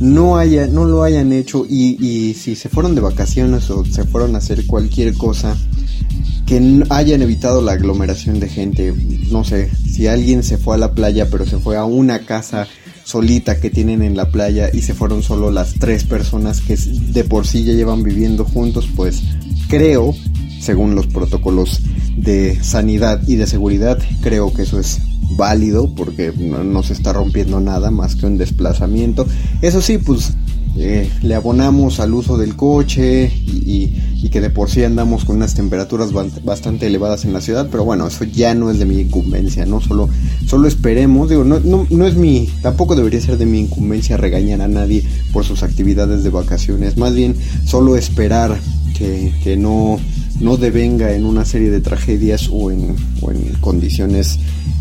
[0.00, 4.04] no haya, no lo hayan hecho y, y si se fueron de vacaciones o se
[4.04, 5.56] fueron a hacer cualquier cosa
[6.46, 8.92] que hayan evitado la aglomeración de gente.
[9.30, 12.66] No sé, si alguien se fue a la playa pero se fue a una casa
[13.04, 17.24] solita que tienen en la playa y se fueron solo las tres personas que de
[17.24, 19.22] por sí ya llevan viviendo juntos, pues
[19.68, 20.14] creo,
[20.60, 21.80] según los protocolos
[22.16, 25.00] de sanidad y de seguridad, creo que eso es
[25.36, 29.26] válido porque no, se está rompiendo nada más que un desplazamiento.
[29.60, 30.32] Eso sí, pues
[30.76, 35.26] eh, le abonamos al uso del coche y, y, y, que de por sí andamos
[35.26, 36.12] con unas temperaturas
[36.42, 39.82] bastante elevadas en la ciudad, pero bueno, eso ya no es de mi incumbencia, ¿no?
[39.82, 40.08] Solo,
[40.46, 44.62] solo esperemos, digo, no, no, no es mi, tampoco debería ser de mi incumbencia regañar
[44.62, 47.36] a nadie por sus actividades de vacaciones, más bien
[47.66, 48.58] solo esperar
[48.96, 49.98] que, que no,
[50.40, 52.96] no devenga en una serie de tragedias o en,
[53.60, 54.38] condiciones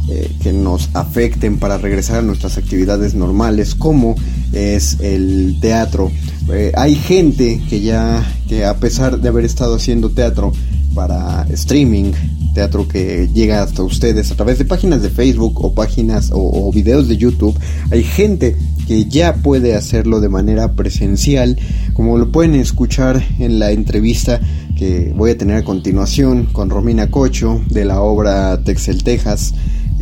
[0.09, 4.15] eh, que nos afecten para regresar a nuestras actividades normales como
[4.53, 6.11] es el teatro.
[6.51, 10.51] Eh, hay gente que ya que a pesar de haber estado haciendo teatro
[10.95, 12.11] para streaming
[12.53, 17.07] teatro que llega hasta ustedes a través de páginas de Facebook o páginas o videos
[17.07, 17.57] de YouTube
[17.91, 18.57] hay gente
[18.87, 21.57] que ya puede hacerlo de manera presencial
[21.93, 24.39] como lo pueden escuchar en la entrevista
[24.77, 29.53] que voy a tener a continuación con Romina Cocho de la obra Texel Texas.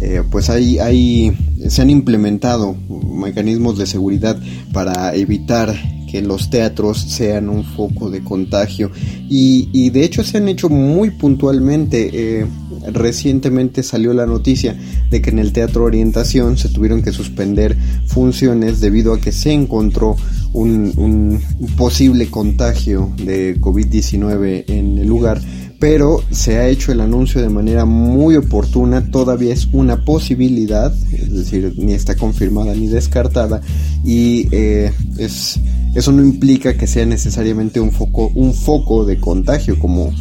[0.02, 1.36] Eh, pues hay,
[1.68, 4.40] se han implementado mecanismos de seguridad
[4.72, 5.76] para evitar
[6.10, 8.92] que los teatros sean un foco de contagio.
[9.30, 12.10] Y, de hecho se han hecho muy puntualmente.
[12.42, 12.46] Eh,
[12.92, 14.76] recientemente salió la noticia
[15.10, 17.78] de que en el Teatro Orientación se tuvieron que suspender
[18.08, 20.16] funciones debido a que se encontró
[20.54, 21.42] un, un
[21.76, 25.42] posible contagio de COVID-19 en el lugar.
[25.80, 31.32] Pero se ha hecho el anuncio de manera muy oportuna, todavía es una posibilidad, es
[31.32, 33.62] decir, ni está confirmada ni descartada,
[34.04, 35.58] y eh, es,
[35.96, 40.14] eso no implica que sea necesariamente un foco, un foco de contagio como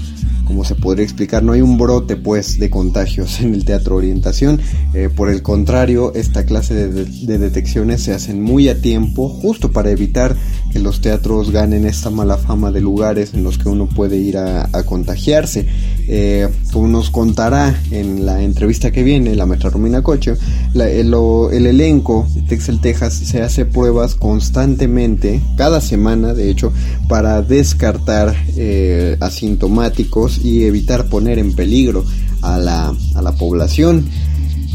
[0.48, 4.58] como se podría explicar, no hay un brote pues de contagios en el teatro orientación,
[4.94, 9.90] eh, por el contrario, esta clase de, detecciones se hacen muy a tiempo, justo para
[9.90, 10.34] evitar
[10.72, 14.38] que los teatros ganen esta mala fama de lugares en los que uno puede ir
[14.38, 15.66] a, contagiarse.
[16.10, 20.34] Eh, como nos contará en la entrevista que viene la maestra Romina Coche,
[20.74, 21.14] el,
[21.52, 26.72] el, elenco de Texel, Texas se hace pruebas constantemente, cada semana de hecho,
[27.08, 32.04] para descartar eh, asintomáticos y evitar poner en peligro
[32.42, 34.06] a la, a la población.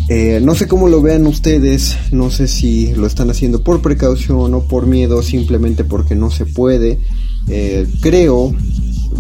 [0.10, 4.54] Eh, no sé cómo lo vean ustedes, no sé si lo están haciendo por precaución
[4.54, 7.00] o por miedo, simplemente porque no se puede.
[7.48, 8.54] Eh, creo,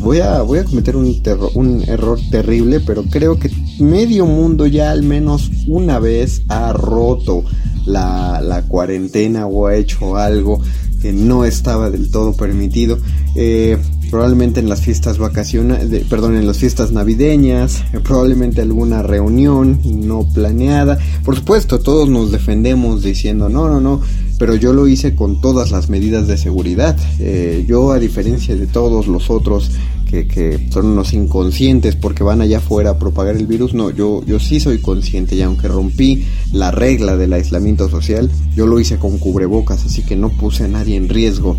[0.02, 1.22] voy a, voy a cometer un,
[1.56, 3.50] un error terrible, pero creo que
[3.80, 7.44] medio mundo ya al menos una vez ha roto
[7.86, 10.62] la, la cuarentena o ha hecho algo
[11.02, 12.98] que no estaba del todo permitido.
[13.36, 13.78] Eh,
[14.14, 20.28] probablemente en las fiestas vacacionales, perdón, en las fiestas navideñas, eh, probablemente alguna reunión no
[20.32, 21.00] planeada.
[21.26, 24.02] Por supuesto, todos nos defendemos diciendo, no, no, no,
[24.38, 26.96] pero yo lo hice con todas las medidas de seguridad.
[27.18, 29.72] Eh, yo, a diferencia de todos los otros
[30.08, 34.24] que, que, son unos inconscientes porque van allá afuera a propagar el virus, no, yo,
[34.28, 39.00] yo sí soy consciente y aunque rompí la regla del aislamiento social, yo lo hice
[39.00, 41.58] con cubrebocas, así que no puse a nadie en riesgo.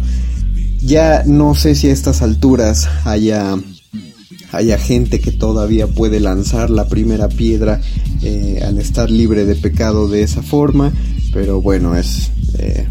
[0.84, 3.56] Ya no sé si a estas alturas haya,
[4.52, 7.80] haya gente que todavía puede lanzar la primera piedra
[8.22, 10.92] eh, al estar libre de pecado de esa forma,
[11.32, 12.30] pero bueno, es...
[12.58, 12.86] Eh,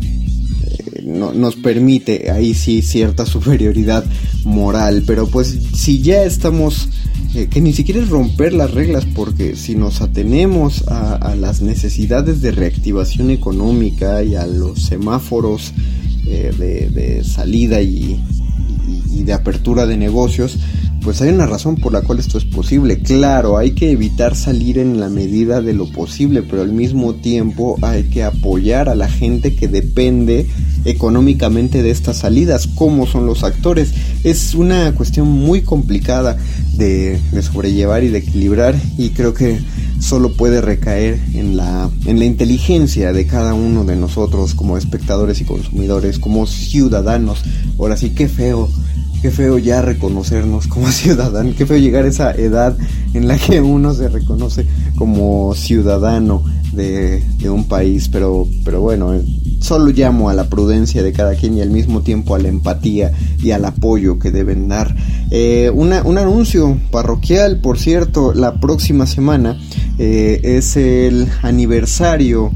[0.65, 4.03] eh, no, nos permite ahí sí cierta superioridad
[4.43, 6.89] moral, pero pues si ya estamos,
[7.51, 12.51] que ni siquiera es romper las reglas, porque si nos atenemos a las necesidades de
[12.51, 15.73] reactivación económica y a los semáforos
[16.25, 18.19] eh, de, salida y,
[19.23, 20.57] de apertura de negocios,
[21.03, 22.99] pues hay una razón por la cual esto es posible.
[22.99, 27.77] Claro, hay que evitar salir en la medida de lo posible, pero al mismo tiempo
[27.81, 30.47] hay que apoyar a la gente que depende
[30.85, 33.93] económicamente de estas salidas, como son los actores.
[34.23, 36.37] Es una cuestión muy complicada
[36.77, 39.59] de, de sobrellevar y de equilibrar y creo que
[39.99, 45.39] solo puede recaer en la, en la inteligencia de cada uno de nosotros como espectadores
[45.41, 47.41] y consumidores, como ciudadanos.
[47.79, 48.69] Ahora sí, qué feo,
[49.21, 52.77] qué feo ya reconocernos como ciudadanos, qué feo llegar a esa edad
[53.13, 59.13] en la que uno se reconoce como ciudadano de, un país, pero, pero bueno,
[59.59, 63.11] solo llamo a la prudencia de cada quien y al mismo tiempo a la empatía
[63.41, 64.95] y al apoyo que deben dar.
[65.29, 69.59] Eh, un anuncio parroquial, por cierto, la próxima semana
[69.99, 72.51] eh, es el aniversario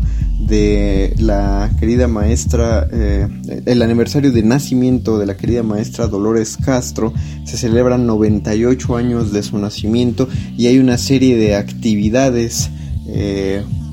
[0.47, 3.27] de la querida maestra, eh,
[3.65, 7.13] el aniversario de nacimiento de la querida maestra Dolores Castro.
[7.45, 10.27] Se celebran 98 años de su nacimiento
[10.57, 12.69] y hay una serie de actividades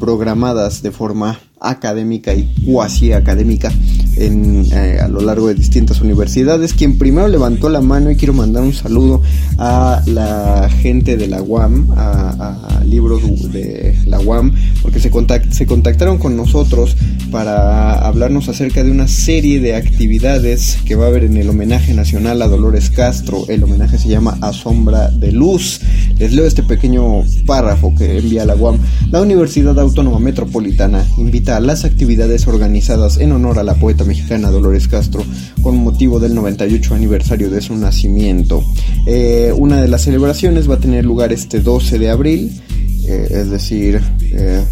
[0.00, 3.72] programadas de forma académica y cuasi académica
[4.16, 6.74] eh, a lo largo de distintas universidades.
[6.74, 9.22] Quien primero levantó la mano y quiero mandar un saludo
[9.58, 14.52] a la gente de la UAM, a, libros de la UAM,
[14.82, 15.10] porque se,
[15.50, 16.96] se contactaron con nosotros
[17.30, 21.94] para hablarnos acerca de una serie de actividades que va a haber en el homenaje
[21.94, 23.44] nacional a Dolores Castro.
[23.48, 25.80] El homenaje se llama A Sombra de Luz.
[26.18, 28.78] Les leo este pequeño párrafo que envía la UAM.
[29.10, 34.50] La Universidad Autónoma Metropolitana invita a las actividades organizadas en honor a la poeta mexicana
[34.50, 35.24] Dolores Castro
[35.62, 38.62] con motivo del 98 aniversario de su nacimiento.
[39.06, 42.60] Eh, una de las celebraciones va a tener lugar este 12 de abril,
[43.06, 44.62] eh, es decir, eh,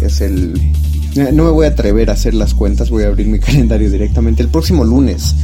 [0.00, 0.54] es el...
[1.14, 4.42] No me voy a atrever a hacer las cuentas, voy a abrir mi calendario directamente.
[4.42, 5.34] El próximo lunes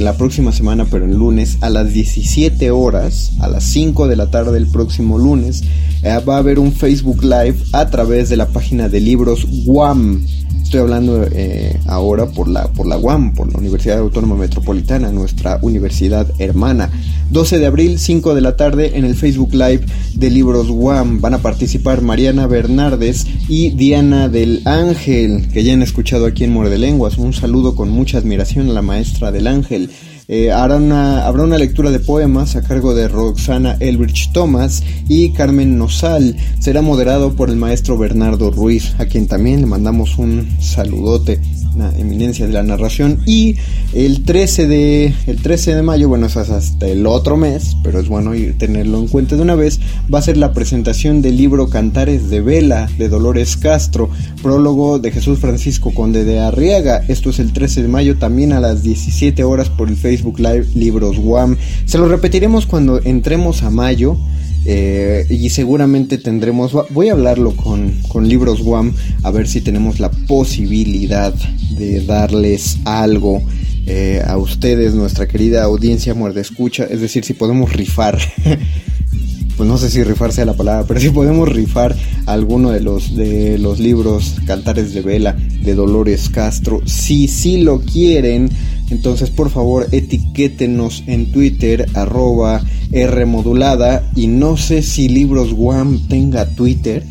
[0.00, 4.28] la próxima semana, pero el lunes, a las 17 horas, a las 5 de la
[4.28, 5.62] tarde del próximo lunes,
[6.04, 10.26] va a haber un Facebook Live a través de la página de libros WAM
[10.62, 15.58] Estoy hablando eh, ahora por la, por la UAM, por la Universidad Autónoma Metropolitana, nuestra
[15.60, 16.90] universidad hermana.
[17.30, 21.20] 12 de abril, 5 de la tarde, en el Facebook Live de Libros UAM.
[21.20, 26.52] Van a participar Mariana Bernardes y Diana del Ángel, que ya han escuchado aquí en
[26.52, 27.18] Muerde Lenguas.
[27.18, 29.90] Un saludo con mucha admiración a la maestra del Ángel.
[30.28, 35.32] Eh, habrá, una, habrá una lectura de poemas a cargo de Roxana Elbridge Thomas y
[35.32, 36.36] Carmen Nosal.
[36.60, 41.40] Será moderado por el maestro Bernardo Ruiz, a quien también le mandamos un saludote
[41.74, 43.56] una eminencia de la narración y
[43.94, 48.08] el 13 de el 13 de mayo bueno es hasta el otro mes pero es
[48.08, 49.80] bueno ir, tenerlo en cuenta de una vez
[50.12, 54.10] va a ser la presentación del libro Cantares de Vela de Dolores Castro
[54.42, 58.60] prólogo de Jesús Francisco Conde de Arriaga esto es el 13 de mayo también a
[58.60, 63.70] las 17 horas por el Facebook Live Libros WAM se lo repetiremos cuando entremos a
[63.70, 64.16] mayo
[64.64, 69.98] eh, y seguramente tendremos, voy a hablarlo con, con Libros WAM, a ver si tenemos
[69.98, 71.34] la posibilidad
[71.76, 73.42] de darles algo
[73.86, 78.18] eh, a ustedes, nuestra querida audiencia muerde escucha, es decir, si podemos rifar.
[79.56, 83.14] pues no sé si rifar sea la palabra, pero si podemos rifar alguno de los
[83.14, 88.50] de los libros Cantares de Vela de Dolores Castro, si sí lo quieren,
[88.90, 96.46] entonces por favor etiquétenos en Twitter arroba Rmodulada y no sé si Libros Guam tenga
[96.46, 97.04] Twitter.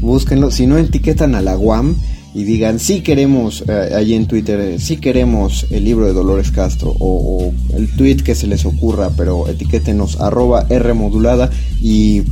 [0.00, 1.96] Búsquenlo, si no etiquetan a la Guam
[2.34, 6.94] y digan si queremos eh, allí en Twitter, si queremos el libro de Dolores Castro
[6.98, 11.50] o, el tweet que se les ocurra, pero etiquétenos arroba Rmodulada
[11.80, 12.22] y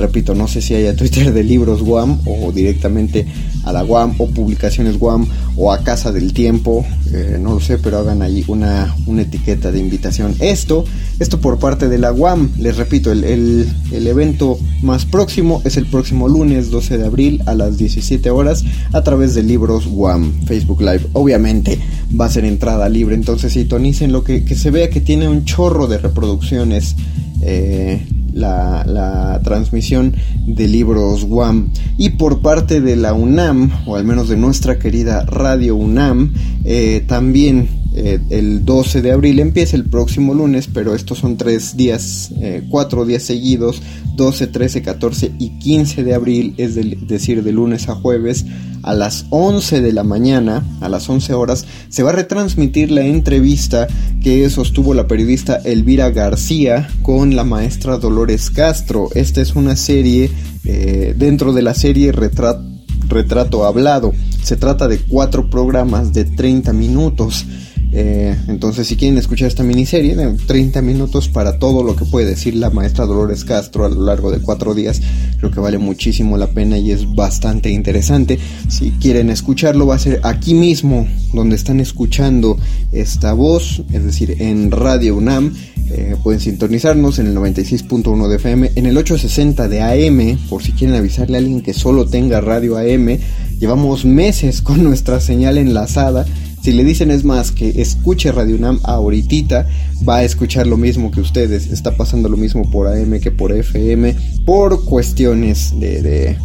[0.00, 3.26] repito, no sé si haya Twitter de libros Guam o directamente
[3.64, 5.26] a la Guam o publicaciones Guam
[5.56, 9.70] o a Casa del Tiempo, eh, no lo sé, pero hagan ahí una, una, etiqueta
[9.70, 10.34] de invitación.
[10.40, 10.84] Esto,
[11.18, 15.86] esto por parte de la Guam, les repito, el, el, evento más próximo es el
[15.86, 20.80] próximo lunes 12 de abril a las 17 horas a través de Libros Guam, Facebook
[20.80, 21.08] Live.
[21.12, 21.78] Obviamente
[22.18, 25.44] va a ser entrada libre, entonces sintonicen lo que, que se vea que tiene un
[25.44, 26.96] chorro de reproducciones.
[27.42, 30.14] Eh, la, transmisión
[30.46, 35.24] de libros WAM y por parte de la UNAM o al menos de nuestra querida
[35.24, 36.34] Radio UNAM
[36.64, 41.76] eh, también eh, el 12 de abril empieza el próximo lunes pero estos son tres
[41.76, 43.82] días eh, cuatro días seguidos
[44.14, 48.46] 12 13 14 y 15 de abril es decir de lunes a jueves
[48.82, 53.02] a las 11 de la mañana, a las 11 horas, se va a retransmitir la
[53.02, 53.86] entrevista
[54.22, 59.08] que sostuvo la periodista Elvira García con la maestra Dolores Castro.
[59.14, 60.30] Esta es una serie,
[60.64, 62.64] eh, dentro de la serie Retrato,
[63.08, 64.12] Retrato Hablado.
[64.42, 67.44] Se trata de cuatro programas de 30 minutos.
[67.92, 72.26] Eh, entonces, si quieren escuchar esta miniserie, de 30 minutos para todo lo que puede
[72.26, 75.00] decir la maestra Dolores Castro a lo largo de cuatro días,
[75.38, 78.38] creo que vale muchísimo la pena y es bastante interesante.
[78.68, 82.58] Si quieren escucharlo, va a ser aquí mismo donde están escuchando
[82.92, 85.54] esta voz, es decir, en Radio UNAM.
[85.92, 90.70] Eh, pueden sintonizarnos en el 96.1 de FM, en el 860 de AM, por si
[90.70, 93.18] quieren avisarle a alguien que solo tenga radio AM.
[93.58, 96.26] Llevamos meses con nuestra señal enlazada
[96.62, 99.66] si le dicen es más que escuche Radio UNAM ahorita,
[100.06, 101.68] va a escuchar lo mismo que ustedes.
[101.68, 104.14] Está pasando lo mismo por AM que por FM,
[104.44, 106.36] por cuestiones de, de,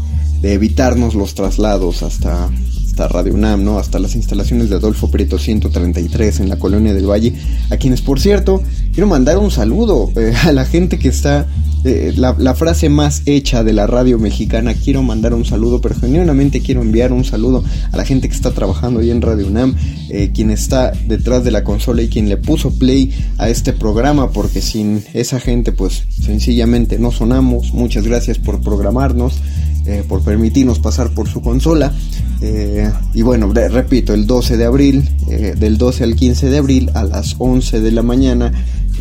[0.41, 2.49] de evitarnos los traslados hasta,
[2.95, 3.77] hasta Radio UNAM, ¿no?
[3.77, 7.33] Hasta las instalaciones de Adolfo Prieto 133 en la colonia del Valle,
[7.69, 8.63] a quienes, por cierto,
[8.95, 11.45] quiero mandar un saludo eh, a la gente que está
[11.83, 14.73] eh, la, frase más hecha de la radio mexicana.
[14.73, 18.51] Quiero mandar un saludo, pero genuinamente quiero enviar un saludo a la gente que está
[18.51, 19.75] trabajando ahí en Radio UNAM,
[20.09, 24.31] eh, quien está detrás de la consola y quien le puso play a este programa,
[24.31, 27.73] porque sin esa gente, pues sencillamente no sonamos.
[27.73, 29.35] Muchas gracias por programarnos.
[30.09, 31.93] Por permitirnos pasar por su consola.
[33.13, 37.35] y bueno, repito, el 12 de abril, del 12 al 15 de abril a las
[37.37, 38.51] 11 de la mañana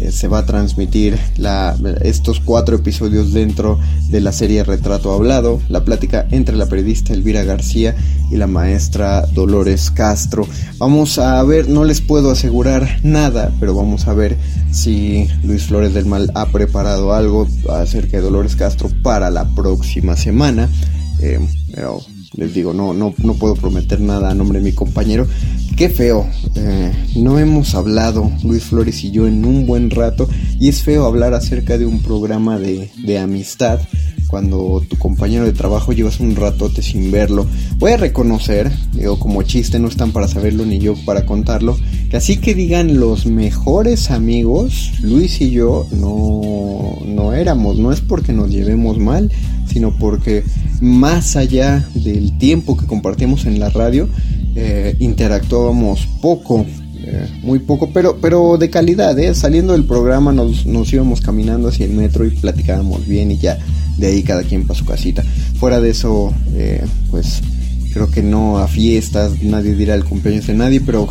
[0.01, 5.61] eh, se va a transmitir la, estos cuatro episodios dentro de la serie Retrato Hablado,
[5.69, 7.95] la plática entre la periodista Elvira García
[8.31, 10.47] y la maestra Dolores Castro.
[10.79, 14.37] Vamos a ver, no les puedo asegurar nada, pero vamos a ver
[14.73, 20.17] si Luis Flores del Mal ha preparado algo acerca de Dolores Castro para la próxima
[20.17, 20.69] semana.
[21.21, 21.39] Eh,
[21.75, 22.01] pero
[22.37, 25.27] les digo, no, no, no puedo prometer nada a nombre de mi compañero.
[25.77, 30.69] Qué feo, eh, no hemos hablado Luis Flores y yo en un buen rato y
[30.69, 33.81] es feo hablar acerca de un programa de, de amistad
[34.27, 37.47] cuando tu compañero de trabajo llevas un ratote sin verlo.
[37.79, 41.79] Voy a reconocer, digo como chiste, no están para saberlo ni yo para contarlo,
[42.11, 48.01] que así que digan los mejores amigos, Luis y yo no, no éramos, no es
[48.01, 49.31] porque nos llevemos mal,
[49.67, 50.45] sino porque
[50.81, 54.09] más allá del tiempo que compartimos en la radio,
[54.57, 56.65] eh, interactuábamos poco,
[57.07, 59.35] eh, muy poco, pero, pero de calidad, ¿eh?
[59.35, 63.59] Saliendo del programa nos, nos íbamos caminando hacia el metro y platicábamos bien y ya
[63.99, 65.23] de ahí cada quien para su casita.
[65.59, 67.43] Fuera de eso, eh, pues
[67.93, 71.09] creo que no a fiestas, nadie dirá el cumpleaños de nadie, pero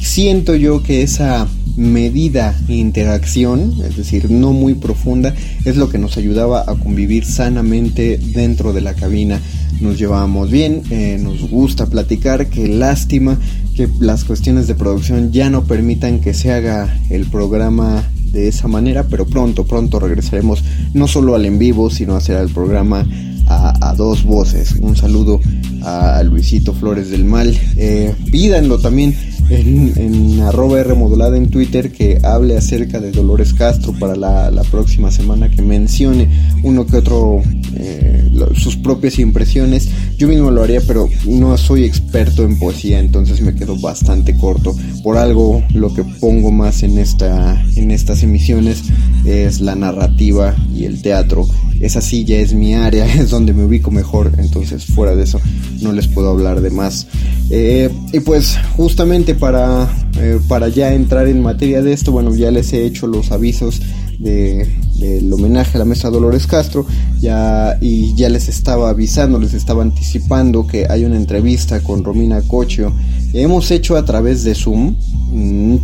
[0.00, 6.16] siento yo que esa medida interacción, es decir, no muy profunda, es lo que nos
[6.16, 9.40] ayudaba a convivir sanamente dentro de la cabina.
[9.80, 13.38] Nos llevábamos bien, eh, nos gusta platicar, qué lástima
[13.76, 18.04] que las cuestiones de producción ya no permitan que se haga el programa
[18.36, 20.62] de esa manera, pero pronto, pronto regresaremos
[20.92, 23.06] no solo al en vivo, sino a hacer el programa
[23.48, 24.74] a, dos voces.
[24.80, 25.40] Un saludo
[25.82, 27.56] a Luisito Flores del Mal.
[27.76, 29.16] Eh, pídanlo también
[29.48, 34.50] en, en, arroba R modulada en Twitter que hable acerca de Dolores Castro para la,
[34.50, 36.28] la próxima semana, que mencione
[36.62, 37.40] uno que otro
[37.78, 39.88] eh, sus propias impresiones.
[40.16, 44.74] Yo mismo lo haría, pero no soy experto en poesía, entonces me quedo bastante corto.
[45.02, 48.82] Por algo lo que pongo más en, esta, en estas emisiones
[49.24, 51.46] es la narrativa y el teatro.
[51.80, 55.40] Esa sí ya es mi área, es donde me ubico mejor, entonces fuera de eso
[55.82, 57.06] no les puedo hablar de más.
[57.50, 62.50] Eh, y pues justamente para, eh, para ya entrar en materia de esto, bueno, ya
[62.50, 63.80] les he hecho los avisos
[64.18, 64.66] de,
[64.98, 66.86] del homenaje a la mesa Dolores Castro
[67.20, 72.42] ya y ya les estaba avisando, les estaba anticipando que hay una entrevista con Romina
[72.42, 72.92] Cochio.
[73.32, 74.96] Hemos hecho a través de Zoom.
[75.32, 75.76] Mm,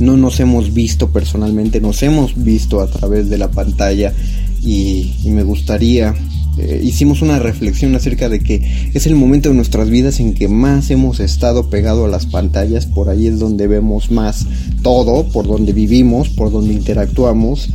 [0.00, 4.12] no nos hemos visto personalmente, nos hemos visto a través de la pantalla
[4.62, 6.14] y me gustaría
[6.58, 10.48] eh, hicimos una reflexión acerca de que es el momento de nuestras vidas en que
[10.48, 14.46] más hemos estado pegado a las pantallas, por ahí es donde vemos más
[14.82, 17.68] todo, por donde vivimos, por donde interactuamos.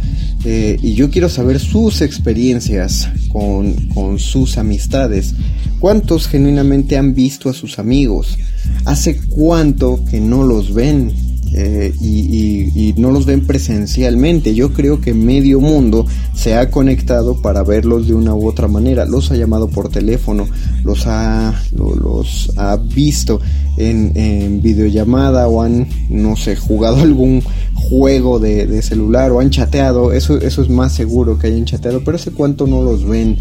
[0.45, 5.33] Eh, y yo quiero saber sus experiencias con, con sus amistades.
[5.79, 8.37] ¿Cuántos genuinamente han visto a sus amigos?
[8.85, 11.32] ¿Hace cuánto que no los ven?
[11.55, 14.55] Eh, y, no los ven presencialmente.
[14.55, 19.05] Yo creo que medio mundo se ha conectado para verlos de una u otra manera.
[19.05, 20.47] Los ha llamado por teléfono,
[20.83, 23.41] los ha, lo, los ha visto
[23.77, 27.43] en, en, videollamada o han, no sé, jugado algún
[27.73, 30.13] juego de, de, celular o han chateado.
[30.13, 33.37] Eso, eso es más seguro que hayan chateado, pero hace cuánto no los ven.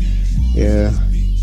[0.57, 0.90] Eh,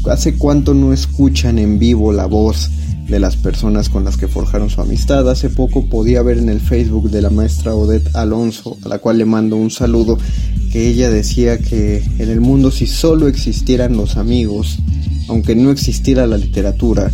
[0.10, 2.70] hace cuánto no escuchan en vivo la voz
[3.10, 5.30] de las personas con las que forjaron su amistad.
[5.30, 9.18] Hace poco podía ver en el Facebook de la maestra Odette Alonso, a la cual
[9.18, 10.18] le mando un saludo,
[10.72, 14.80] que ella decía que en el mundo si solo existieran los amigos,
[15.28, 17.12] aunque no existiera la literatura,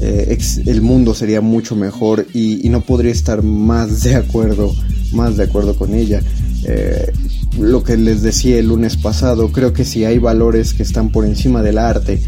[0.00, 4.74] eh, el mundo sería mucho mejor y, y, no podría estar más de acuerdo,
[5.12, 6.22] más de acuerdo con ella.
[6.64, 7.12] Eh,
[7.58, 11.24] lo que les decía el lunes pasado, creo que si hay valores que están por
[11.24, 12.22] encima del arte,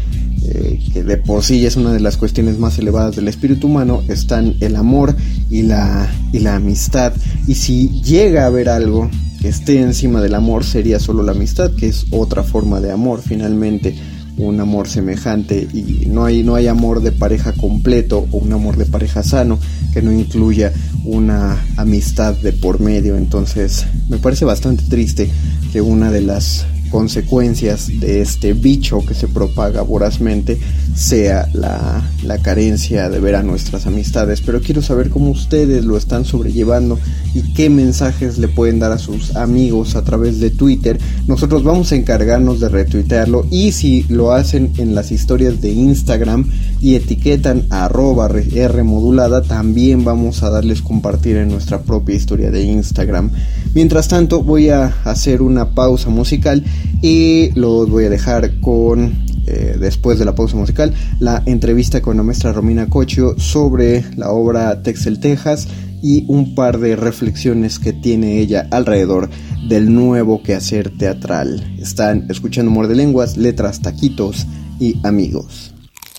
[0.93, 4.55] que de por sí es una de las cuestiones más elevadas del espíritu humano, están
[4.59, 5.15] el amor
[5.49, 7.13] y la, y la amistad.
[7.47, 9.09] Y si llega a haber algo
[9.41, 13.21] que esté encima del amor, sería solo la amistad, que es otra forma de amor
[13.21, 13.95] finalmente
[14.37, 18.75] un amor semejante y no hay no hay amor de pareja completo o un amor
[18.75, 19.59] de pareja sano
[19.93, 20.73] que no incluya
[21.05, 25.29] una amistad de por medio entonces me parece bastante triste
[25.71, 30.57] que una de las consecuencias de este bicho que se propaga vorazmente
[30.95, 34.41] sea la, la, carencia de ver a nuestras amistades.
[34.41, 36.97] Pero quiero saber cómo ustedes lo están sobrellevando
[37.33, 40.97] y qué mensajes le pueden dar a sus amigos a través de Twitter.
[41.27, 46.49] Nosotros vamos a encargarnos de retuitearlo y si lo hacen en las historias de Instagram
[46.79, 52.63] y etiquetan arroba R modulada, también vamos a darles compartir en nuestra propia historia de
[52.63, 53.31] Instagram.
[53.73, 56.63] Mientras tanto voy a hacer una pausa musical
[57.01, 62.17] y los voy a dejar con, eh, después de la pausa musical, la entrevista con
[62.17, 65.67] la maestra Romina Cochio sobre la obra Texel Texas
[66.01, 69.29] y un par de reflexiones que tiene ella alrededor
[69.67, 71.75] del nuevo quehacer teatral.
[71.79, 74.45] Están escuchando Muerde Lenguas, Letras, Taquitos
[74.79, 75.73] y Amigos.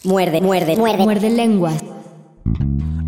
[0.05, 1.83] Muerde, muerde, muerde, muerde lenguas.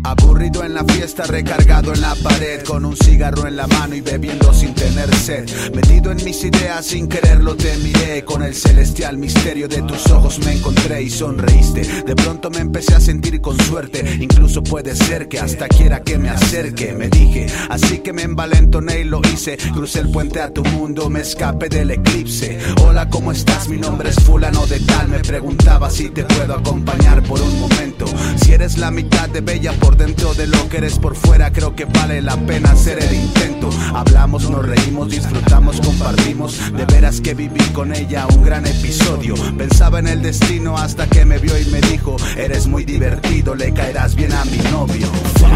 [0.03, 4.01] Aburrido en la fiesta, recargado en la pared, con un cigarro en la mano y
[4.01, 5.49] bebiendo sin tener sed.
[5.73, 8.23] Metido en mis ideas, sin quererlo te miré.
[8.23, 11.81] Con el celestial misterio de tus ojos me encontré y sonreíste.
[12.03, 14.17] De pronto me empecé a sentir con suerte.
[14.21, 17.47] Incluso puede ser que hasta quiera que me acerque, me dije.
[17.69, 19.57] Así que me envalentoné y lo hice.
[19.73, 22.57] Crucé el puente a tu mundo, me escapé del eclipse.
[22.85, 23.67] Hola, ¿cómo estás?
[23.67, 25.09] Mi nombre es Fulano de Tal.
[25.09, 28.05] Me preguntaba si te puedo acompañar por un momento.
[28.37, 31.51] Si eres la mitad de bella por Por dentro de lo que eres por fuera,
[31.51, 33.71] creo que vale la pena hacer el intento.
[33.91, 36.59] Hablamos, nos reímos, disfrutamos, compartimos.
[36.73, 39.33] De veras que viví con ella un gran episodio.
[39.57, 43.73] Pensaba en el destino hasta que me vio y me dijo: Eres muy divertido, le
[43.73, 45.07] caerás bien a mi novio.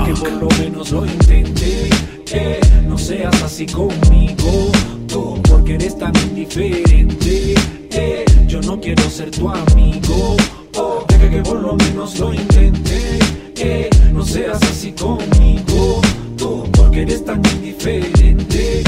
[0.03, 1.89] que por lo menos lo intenté.
[2.31, 4.71] Eh, no seas así conmigo,
[5.07, 7.53] tú, porque eres tan indiferente.
[7.91, 10.35] Eh, yo no quiero ser tu amigo.
[10.75, 13.22] Oh, deja que por lo menos lo intente.
[13.55, 16.01] Eh, no seas así conmigo,
[16.37, 18.83] tú, porque eres tan indiferente.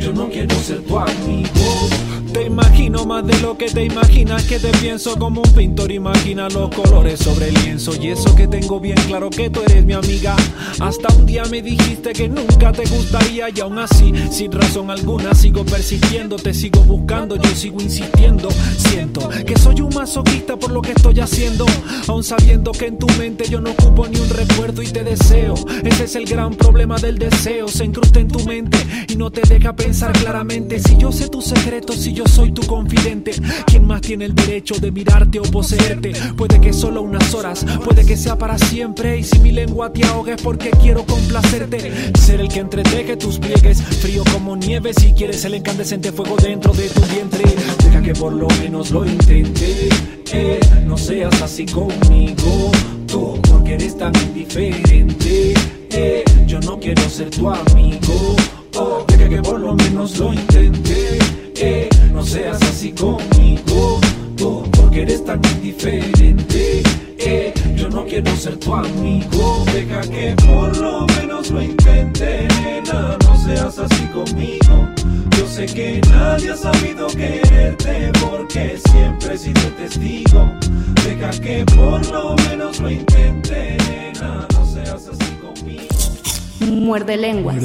[0.00, 1.50] Yo no quiero ser tu amigo.
[2.32, 5.90] Te imagino más de lo que te imaginas que te pienso como un pintor.
[5.90, 7.92] Imagina los colores sobre el lienzo.
[8.00, 10.36] Y eso que tengo bien claro que tú eres mi amiga.
[10.80, 13.46] Hasta un día me dijiste que nunca te gustaría.
[13.54, 18.48] Y aún así sin razón alguna sigo persiguiendo te sigo buscando yo sigo insistiendo.
[18.76, 21.64] Siento que soy un masoquista por lo que estoy haciendo.
[22.06, 25.54] Aún sabiendo que en tu mente yo no ocupo ni un recuerdo y te deseo.
[25.84, 27.68] Ese es el gran problema del deseo.
[27.68, 28.78] Se incrusta en tu mente
[29.08, 32.62] y no te deja pensar claramente si yo sé tus secretos si yo soy tu
[32.66, 33.32] confidente.
[33.66, 36.12] ¿Quién más tiene el derecho de mirarte o poseerte?
[36.36, 39.18] Puede que solo unas horas, puede que sea para siempre.
[39.18, 42.12] Y si mi lengua te ahoga es porque quiero complacerte.
[42.18, 44.92] Ser el que entreteje tus pliegues, frío como nieve.
[44.94, 47.44] Si quieres el incandescente fuego dentro de tu vientre,
[47.84, 49.88] deja que por lo menos lo intente.
[50.32, 52.72] Eh, no seas así conmigo,
[53.06, 55.54] tú, porque eres tan indiferente.
[55.90, 58.36] Eh, yo no quiero ser tu amigo.
[58.78, 61.18] Oh, deja que por lo menos lo intente.
[61.56, 64.00] Eh, no seas así conmigo,
[64.36, 66.82] tú, porque eres tan indiferente.
[67.18, 73.16] Eh, yo no quiero ser tu amigo, deja que por lo menos lo intente, nena,
[73.24, 74.88] no seas así conmigo.
[75.38, 80.50] Yo sé que nadie ha sabido quererte porque siempre he sido testigo.
[81.04, 85.86] Deja que por lo menos lo intente, nena, no seas así conmigo.
[86.60, 87.64] Muerde lenguas.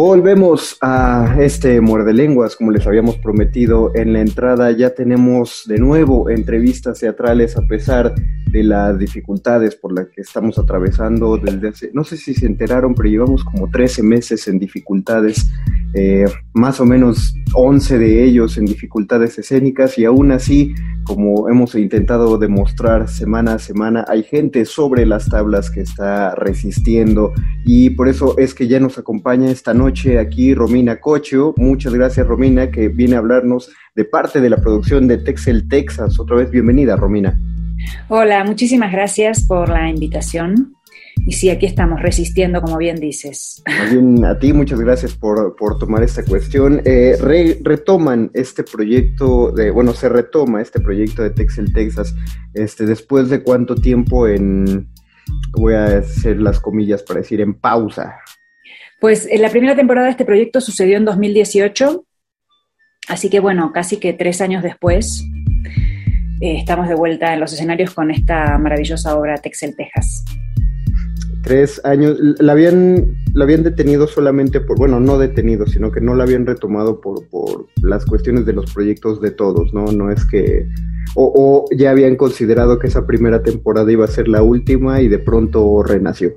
[0.00, 4.70] Volvemos a este muerde lenguas, como les habíamos prometido en la entrada.
[4.70, 8.14] Ya tenemos de nuevo entrevistas teatrales a pesar
[8.50, 12.94] de las dificultades por las que estamos atravesando desde hace, no sé si se enteraron,
[12.94, 15.50] pero llevamos como 13 meses en dificultades,
[15.94, 21.74] eh, más o menos 11 de ellos en dificultades escénicas y aún así, como hemos
[21.74, 27.32] intentado demostrar semana a semana, hay gente sobre las tablas que está resistiendo
[27.64, 31.54] y por eso es que ya nos acompaña esta noche aquí Romina Cocho.
[31.56, 36.18] Muchas gracias Romina que viene a hablarnos de parte de la producción de Texel Texas.
[36.18, 37.38] Otra vez bienvenida Romina.
[38.08, 40.74] Hola, muchísimas gracias por la invitación.
[41.26, 43.62] Y sí, aquí estamos resistiendo, como bien dices.
[43.90, 46.80] bien, a ti muchas gracias por, tomar esta cuestión.
[46.84, 47.16] Eh,
[47.62, 52.14] retoman este proyecto, de, bueno, se retoma este proyecto de Texel Texas,
[52.54, 54.88] este, después de cuánto tiempo en,
[55.52, 58.16] voy a hacer las comillas para decir, en pausa.
[59.00, 62.04] Pues la primera temporada de este proyecto sucedió en 2018,
[63.08, 65.24] así que bueno, casi que tres años después
[66.40, 70.24] eh, estamos de vuelta en los escenarios con esta maravillosa obra Texel, Texas.
[71.42, 76.14] Tres años, la habían, la habían detenido solamente por, bueno, no detenido, sino que no
[76.14, 79.86] la habían retomado por, por las cuestiones de los proyectos de todos, ¿no?
[79.86, 80.66] No es que,
[81.14, 85.08] o, o ya habían considerado que esa primera temporada iba a ser la última y
[85.08, 86.32] de pronto renació.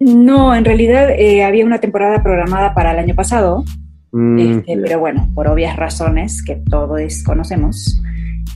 [0.00, 3.64] No, en realidad eh, había una temporada programada para el año pasado,
[4.12, 8.00] mm, este, pero bueno, por obvias razones que todos conocemos,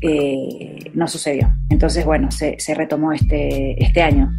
[0.02, 1.52] eh, no sucedió.
[1.70, 4.30] Entonces, bueno, se, retomó este, este año.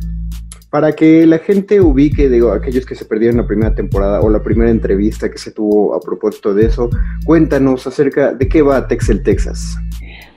[0.69, 4.41] Para que la gente ubique, digo, aquellos que se perdieron la primera temporada o la
[4.41, 6.89] primera entrevista que se tuvo a propósito de eso,
[7.25, 9.77] cuéntanos acerca de qué va Texel, Texas.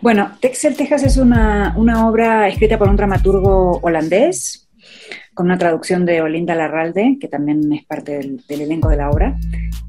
[0.03, 4.69] Bueno, Texel, Texas es una, una obra escrita por un dramaturgo holandés,
[5.35, 9.37] con una traducción de Olinda Larralde, que también es parte del, elenco de la obra.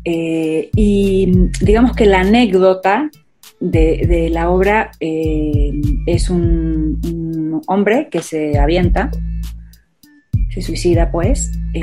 [0.04, 3.10] Eh, y digamos que la anécdota
[3.60, 9.10] de, la obra eh, es un, hombre que se avienta,
[10.52, 11.82] se suicida pues, eh,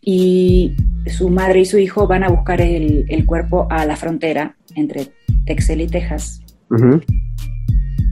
[0.00, 0.74] y
[1.06, 5.08] su madre y su hijo van a buscar el, cuerpo a la frontera entre
[5.46, 6.40] Texel y Texas.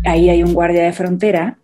[0.05, 1.59] Ahí hay un guardia de frontera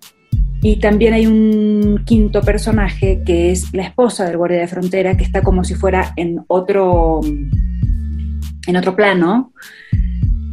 [0.63, 5.25] y también hay un quinto personaje que es la esposa del guardia de frontera, que
[5.25, 9.53] está como si fuera en otro, en otro plano,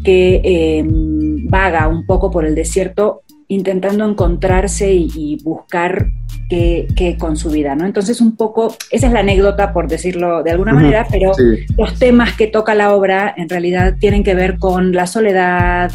[0.03, 6.07] que em, vaga un poco por el desierto intentando encontrarse y, buscar
[6.49, 7.85] que, con su vida, ¿no?
[7.85, 11.31] Entonces un poco, esa es la anécdota, por decirlo de alguna manera, pero
[11.77, 15.91] los temas que toca la obra en realidad tienen que ver con la soledad,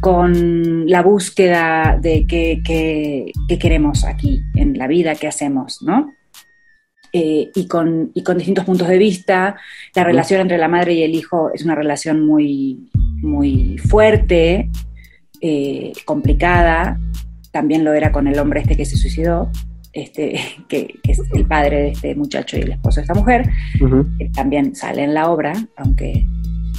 [0.00, 6.12] con la búsqueda de qué, queremos aquí en la vida, qué hacemos, ¿no?
[7.12, 9.56] Eh, y, con, y, con, distintos puntos de vista.
[9.94, 12.90] La relación entre la madre y el hijo es una relación muy,
[13.22, 14.70] muy fuerte,
[15.40, 16.98] eh, complicada.
[17.52, 19.50] También lo era con el hombre este que se suicidó
[19.92, 23.50] este, que, es el padre de este muchacho y el esposo de esta mujer,
[24.18, 26.26] que también sale en la obra, aunque,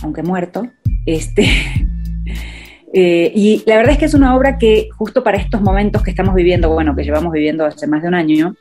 [0.02, 0.68] aunque muerto.
[1.06, 1.46] Este,
[2.94, 6.12] eh, y la verdad es que es una obra que justo para estos momentos que
[6.12, 8.56] estamos viviendo, bueno, que llevamos viviendo hace más de un año,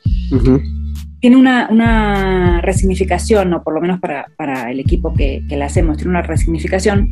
[1.19, 5.65] tiene una, una, resignificación, o por lo menos para, para el equipo que, que la
[5.65, 7.09] hacemos, tiene una resignificación,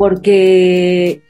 [0.00, 1.20] porque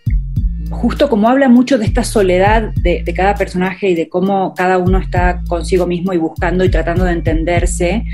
[0.71, 4.99] justo como habla mucho de esta soledad de, cada personaje y de cómo cada uno
[4.99, 8.05] está consigo mismo y buscando y tratando de entenderse,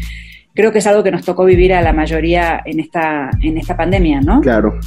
[0.55, 3.77] creo que es algo que nos tocó vivir a la mayoría en esta, en esta
[3.77, 4.40] pandemia, ¿no?
[4.40, 4.81] Claro.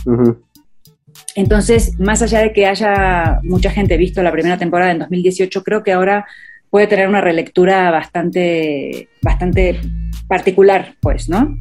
[1.36, 5.84] Entonces, más allá de que haya mucha gente visto la primera temporada en 2018, creo
[5.84, 6.26] que ahora
[6.72, 9.80] puede tener una relectura bastante, bastante
[10.28, 11.60] particular, pues, ¿no?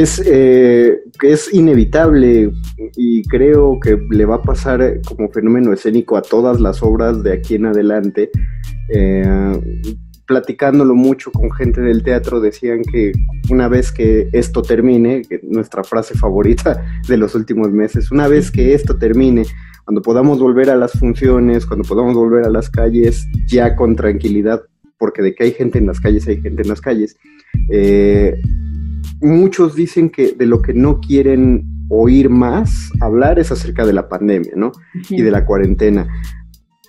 [0.00, 2.52] Es, eh, es inevitable
[2.96, 7.32] y creo que le va a pasar como fenómeno escénico a todas las obras de
[7.32, 8.30] aquí en adelante.
[8.88, 9.84] Eh,
[10.26, 13.10] platicándolo mucho con gente del teatro, decían que
[13.50, 18.72] una vez que esto termine, nuestra frase favorita de los últimos meses, una vez que
[18.72, 19.44] esto termine,
[19.84, 24.62] cuando podamos volver a las funciones, cuando podamos volver a las calles, ya con tranquilidad,
[24.98, 27.16] porque de que hay gente en las calles, hay gente en las calles,
[27.68, 28.40] eh,
[29.20, 34.08] muchos dicen que de lo que no quieren oír más hablar es acerca de la
[34.08, 34.72] pandemia, ¿no?
[35.08, 36.08] Y de la cuarentena.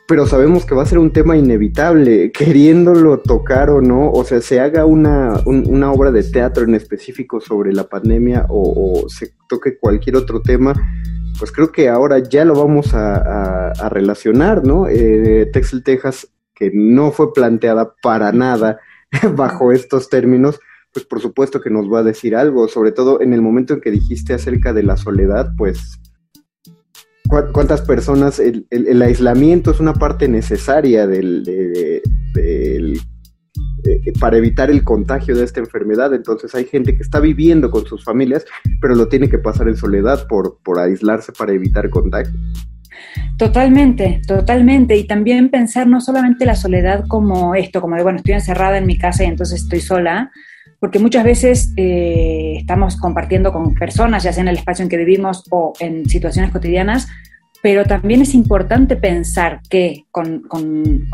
[0.07, 4.41] Pero sabemos que va a ser un tema inevitable, queriéndolo tocar o no, o sea,
[4.41, 5.35] se haga una,
[5.89, 10.73] obra de teatro en específico sobre la pandemia o, se toque cualquier otro tema,
[11.39, 14.87] pues creo que ahora ya lo vamos a, relacionar, ¿no?
[14.87, 18.79] Eh, Texel, Texas, que no fue planteada para nada
[19.35, 20.59] bajo estos términos,
[20.93, 23.81] pues por supuesto que nos va a decir algo, sobre todo en el momento en
[23.81, 25.99] que dijiste acerca de la soledad, pues
[27.53, 32.99] cuántas personas, el, aislamiento es una parte necesaria del,
[34.19, 38.03] para evitar el contagio de esta enfermedad, entonces hay gente que está viviendo con sus
[38.03, 38.45] familias,
[38.81, 42.37] pero lo tiene que pasar en soledad por, por aislarse para evitar contagio.
[43.37, 44.95] Totalmente, totalmente.
[44.97, 48.85] Y también pensar no solamente la soledad como esto, como de, bueno, estoy encerrada en
[48.85, 50.31] mi casa y entonces estoy sola,
[50.81, 54.97] porque muchas veces eh, estamos compartiendo con personas, ya sea en el espacio en que
[54.97, 57.07] vivimos o en situaciones cotidianas,
[57.61, 60.41] pero también es importante pensar que con,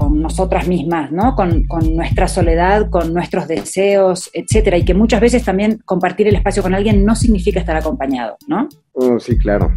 [0.09, 1.35] nosotras mismas, ¿no?
[1.35, 6.63] Con, nuestra soledad, con nuestros deseos, etcétera, y que muchas veces también compartir el espacio
[6.63, 8.69] con alguien no significa estar acompañado, ¿no?
[8.93, 9.69] Oh, sí, claro.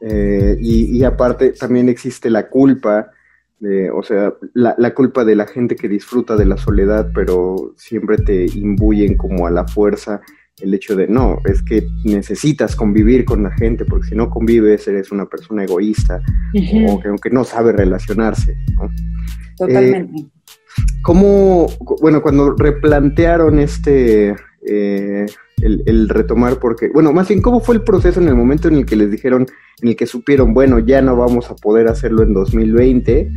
[0.00, 3.10] Eh, y, y, aparte también existe la culpa
[3.92, 8.46] o sea, la, culpa de la gente que disfruta de la soledad, pero siempre te
[8.46, 10.20] imbuyen como a la fuerza
[10.60, 14.88] el hecho de, no, es que necesitas convivir con la gente, porque si no convives
[14.88, 16.22] eres una persona egoísta
[16.88, 18.56] o que aunque no sabe relacionarse.
[19.56, 20.18] Totalmente.
[20.18, 20.26] Eh,
[21.02, 21.66] ¿Cómo,
[22.00, 24.34] bueno, cuando replantearon este,
[24.66, 25.26] eh,
[25.62, 28.86] el, retomar, porque, bueno, más bien, ¿cómo fue el proceso en el momento en el
[28.86, 29.46] que les dijeron,
[29.82, 33.30] en el que supieron, bueno, ya no vamos a poder hacerlo en 2020,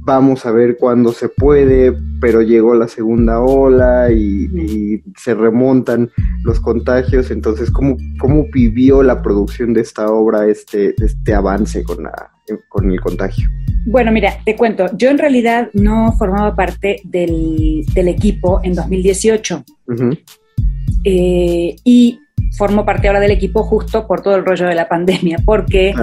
[0.00, 6.10] vamos a ver cuándo se puede, pero llegó la segunda ola y, se remontan
[6.44, 12.04] los contagios, entonces, ¿cómo, ¿cómo vivió la producción de esta obra este, este avance con,
[12.04, 12.30] la,
[12.68, 13.48] con el contagio?
[13.86, 19.64] Bueno, mira, te cuento, yo en realidad no formaba parte del, equipo en 2018.
[21.04, 22.20] Eh, y
[22.56, 25.94] formo parte ahora del equipo justo por todo el rollo de la pandemia, porque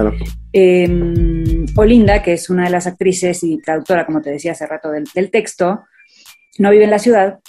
[0.52, 4.90] em, Olinda, que es una de las actrices y traductora, como te decía hace rato,
[4.90, 5.84] del, texto,
[6.58, 7.40] no vive en la ciudad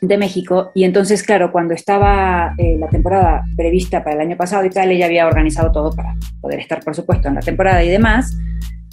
[0.00, 4.64] de México y entonces, claro, cuando estaba eh, la temporada prevista para el año pasado
[4.64, 7.90] y tal, ella había organizado todo para poder estar, por supuesto, en la temporada y
[7.90, 8.34] demás.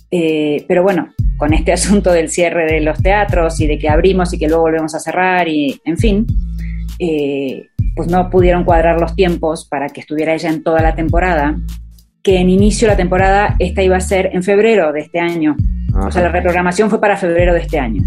[0.09, 4.33] Eh, pero bueno, con este asunto del cierre de los teatros y de que abrimos
[4.33, 6.27] y que luego volvemos a cerrar y, en fin,
[6.99, 11.57] eh, pues no pudieron cuadrar los tiempos para que estuviera ella en toda la temporada,
[12.23, 15.55] que en inicio de la temporada esta iba a ser en febrero de este año.
[15.93, 18.03] O sea, la reprogramación fue para febrero de este año.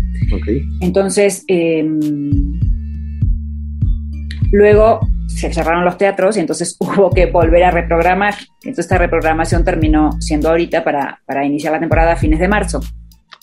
[0.81, 1.99] Entonces, em,
[4.53, 8.35] luego se cerraron los teatros y entonces hubo que volver a reprogramar.
[8.63, 12.81] Entonces esta reprogramación terminó siendo ahorita para, para iniciar la temporada a fines de marzo.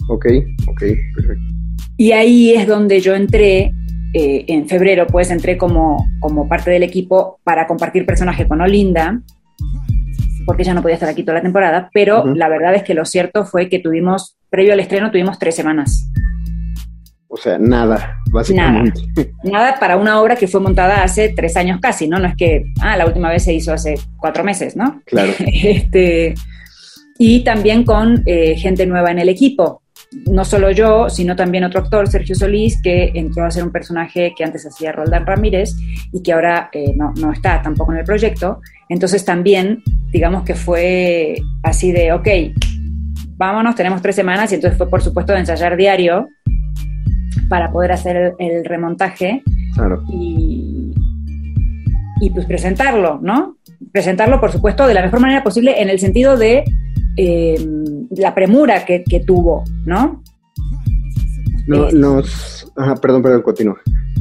[0.10, 0.26] Ok,
[0.68, 0.84] ok,
[1.16, 1.44] perfecto.
[1.98, 3.74] Y ahí es donde yo entré,
[4.20, 9.22] eh, en febrero, pues entré como, como parte del equipo para compartir personaje con Olinda,
[10.44, 13.06] porque ella no podía estar aquí toda la temporada, pero la verdad es que lo
[13.06, 16.10] cierto fue que tuvimos, previo al estreno, tuvimos tres semanas.
[17.28, 19.02] O sea, nada, básicamente.
[19.44, 19.78] Nada.
[19.80, 22.18] para una obra que fue montada hace tres años casi, ¿no?
[22.18, 25.00] No es que, ah, la última vez se hizo hace cuatro meses, ¿no?
[25.06, 25.32] Claro.
[25.46, 26.34] este,
[27.20, 29.84] y también con eh, gente nueva en el equipo.
[30.28, 34.34] No solo yo, sino también otro actor, Sergio Solís, que entró a ser un personaje
[34.36, 35.76] que antes hacía Roldán Ramírez
[36.14, 38.62] y que ahora eh, no, no está tampoco en el proyecto.
[38.90, 42.28] Entonces también, digamos que fue así de, ok,
[43.36, 46.28] vámonos, tenemos tres semanas y entonces fue por supuesto de ensayar diario
[47.50, 49.44] para poder hacer el, remontaje
[50.10, 50.94] y,
[52.22, 53.58] y, pues presentarlo, ¿no?
[53.92, 56.64] Presentarlo, por supuesto, de la mejor manera posible en el sentido de
[57.18, 57.58] eh,
[58.12, 60.24] la premura que, tuvo, ¿no?
[61.68, 62.72] No, nos...
[62.78, 63.78] Ajá, perdón, perdón, continúa.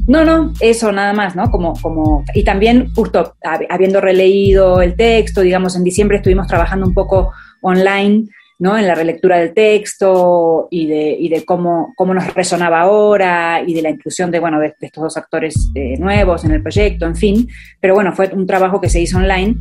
[0.08, 1.50] No, no, eso nada más, ¿no?
[1.50, 3.36] Como, como, y también justo
[3.68, 8.26] habiendo releído el texto, digamos, en diciembre estuvimos trabajando un poco online
[8.58, 8.78] ¿no?
[8.78, 13.74] en la relectura del texto y de, y de cómo, cómo, nos resonaba ahora y
[13.74, 17.16] de la inclusión de, bueno, de, estos dos actores eh, nuevos en el proyecto, en
[17.16, 17.48] fin.
[17.80, 19.56] Pero bueno, fue un trabajo que se hizo online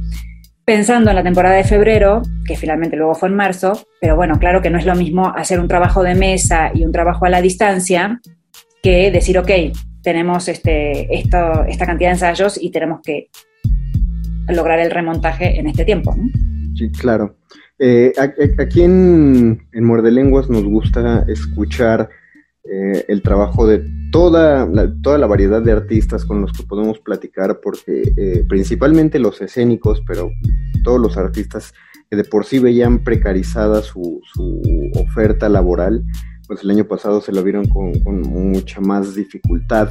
[0.66, 4.62] pensando en la temporada de febrero, que finalmente luego fue en marzo, pero bueno, claro
[4.62, 7.42] que no es lo mismo hacer un trabajo de mesa y un trabajo a la
[7.42, 8.20] distancia
[8.82, 9.50] que decir, ok,
[10.02, 13.30] tenemos este, esto, esta cantidad de ensayos y tenemos que
[14.48, 16.16] lograr el remontaje en este tiempo.
[16.76, 17.38] Sí, claro.
[17.78, 18.14] Eh,
[18.58, 22.10] aquí en, en Muerde Lenguas nos gusta escuchar
[22.72, 27.00] eh, el trabajo de toda la, toda la variedad de artistas con los que podemos
[27.00, 30.32] platicar, porque eh, principalmente los escénicos, pero
[30.84, 31.74] todos los artistas
[32.10, 34.62] que de por sí veían precarizada su, su
[34.96, 36.04] oferta laboral,
[36.48, 39.90] pues el año pasado se lo vieron con, mucha más dificultad.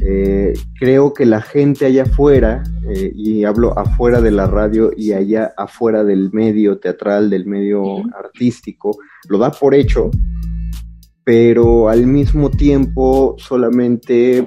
[0.00, 5.12] Eh, creo que la gente allá afuera, eh, y hablo afuera de la radio y
[5.12, 8.96] allá afuera del medio teatral, del medio artístico,
[9.28, 10.10] lo da por hecho,
[11.26, 14.46] pero al mismo tiempo solamente,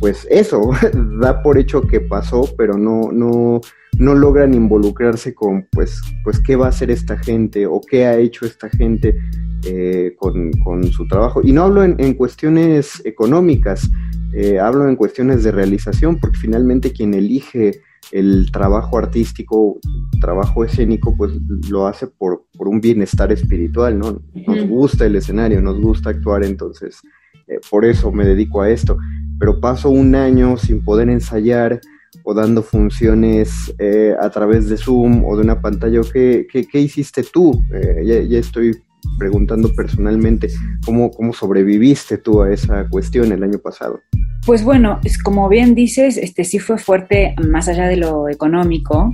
[0.00, 0.70] pues eso,
[1.20, 3.60] da por hecho que pasó, pero no, no,
[3.98, 8.16] no logran involucrarse con, pues, pues, qué va a hacer esta gente o qué ha
[8.16, 9.18] hecho esta gente
[9.66, 10.50] eh, con,
[10.92, 11.42] su trabajo.
[11.44, 13.90] Y no hablo en, cuestiones económicas,
[14.32, 19.78] eh, hablo en cuestiones de realización, porque finalmente quien elige el trabajo artístico,
[20.20, 21.32] trabajo escénico, pues
[21.68, 24.22] lo hace por, un bienestar espiritual, ¿no?
[24.46, 27.00] Nos gusta el escenario, nos gusta actuar, entonces
[27.48, 28.96] eh, por eso me dedico a esto.
[29.38, 31.80] Pero paso un año sin poder ensayar
[32.24, 33.74] o dando funciones
[34.20, 36.00] a través de Zoom o de una pantalla.
[36.10, 37.62] ¿Qué, qué, hiciste tú?
[38.02, 38.74] ya, ya, estoy
[39.18, 40.48] preguntando personalmente
[40.84, 44.00] cómo, cómo sobreviviste tú a esa cuestión el año pasado.
[44.44, 49.12] Pues bueno, es como bien dices, este sí fue fuerte más allá de lo económico,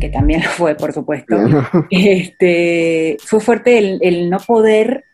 [0.00, 1.36] que también lo fue, por supuesto.
[1.90, 5.04] Este, fue fuerte el, no poder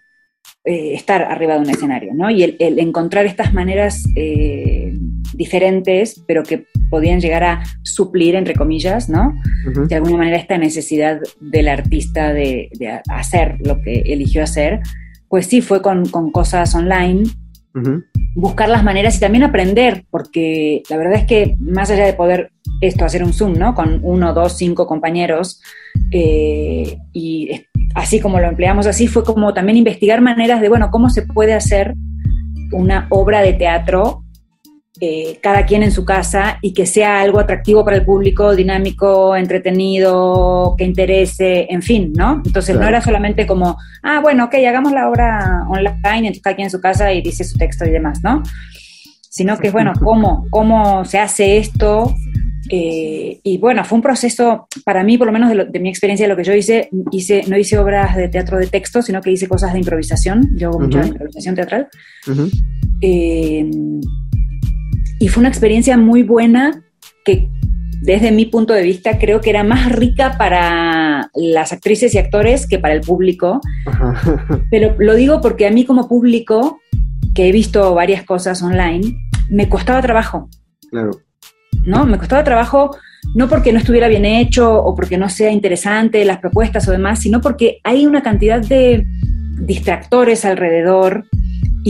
[0.64, 2.30] eh, estar arriba de un escenario, ¿no?
[2.30, 4.77] Y el, encontrar estas maneras eh,
[5.34, 9.34] diferentes, pero que podían llegar a suplir, entre comillas, ¿no?
[9.88, 12.70] De alguna manera esta necesidad del artista de,
[13.08, 14.80] hacer lo que eligió hacer,
[15.28, 17.24] pues sí, fue con, cosas online,
[18.34, 22.50] buscar las maneras y también aprender, porque la verdad es que más allá de poder
[22.80, 23.74] esto, hacer un Zoom, ¿no?
[23.74, 25.60] Con uno, dos, cinco compañeros,
[26.12, 27.50] eh, y
[27.94, 31.54] así como lo empleamos así, fue como también investigar maneras de, bueno, cómo se puede
[31.54, 31.94] hacer
[32.72, 34.24] una obra de teatro
[35.00, 39.36] eh, cada quien en su casa y que sea algo atractivo para el público, dinámico,
[39.36, 42.42] entretenido, que interese, en fin, ¿no?
[42.44, 46.66] Entonces no era solamente como, ah, bueno, ok, hagamos la obra online, entonces cada quien
[46.66, 48.42] en su casa y dice su texto y demás, ¿no?
[49.30, 52.12] Sino que, bueno, ¿cómo, cómo se hace esto?
[52.70, 56.30] Eh, y bueno, fue un proceso, para mí, por lo menos de, mi experiencia, de
[56.30, 59.46] lo que yo hice, hice, no hice obras de teatro de texto, sino que hice
[59.48, 60.56] cosas de improvisación.
[60.56, 61.88] Yo hago mucha improvisación teatral.
[65.18, 66.82] Y fue una experiencia muy buena
[67.24, 67.48] que
[68.00, 72.66] desde mi punto de vista creo que era más rica para las actrices y actores
[72.66, 73.60] que para el público.
[74.70, 76.80] Pero lo digo porque a mí como público,
[77.34, 79.16] que he visto varias cosas online,
[79.50, 80.48] me costaba trabajo.
[80.90, 81.10] Claro.
[81.84, 82.06] ¿No?
[82.06, 82.90] Me costaba trabajo
[83.34, 87.20] no porque no estuviera bien hecho o porque no sea interesante las propuestas o demás,
[87.20, 89.06] sino porque hay una cantidad de
[89.60, 91.26] distractores alrededor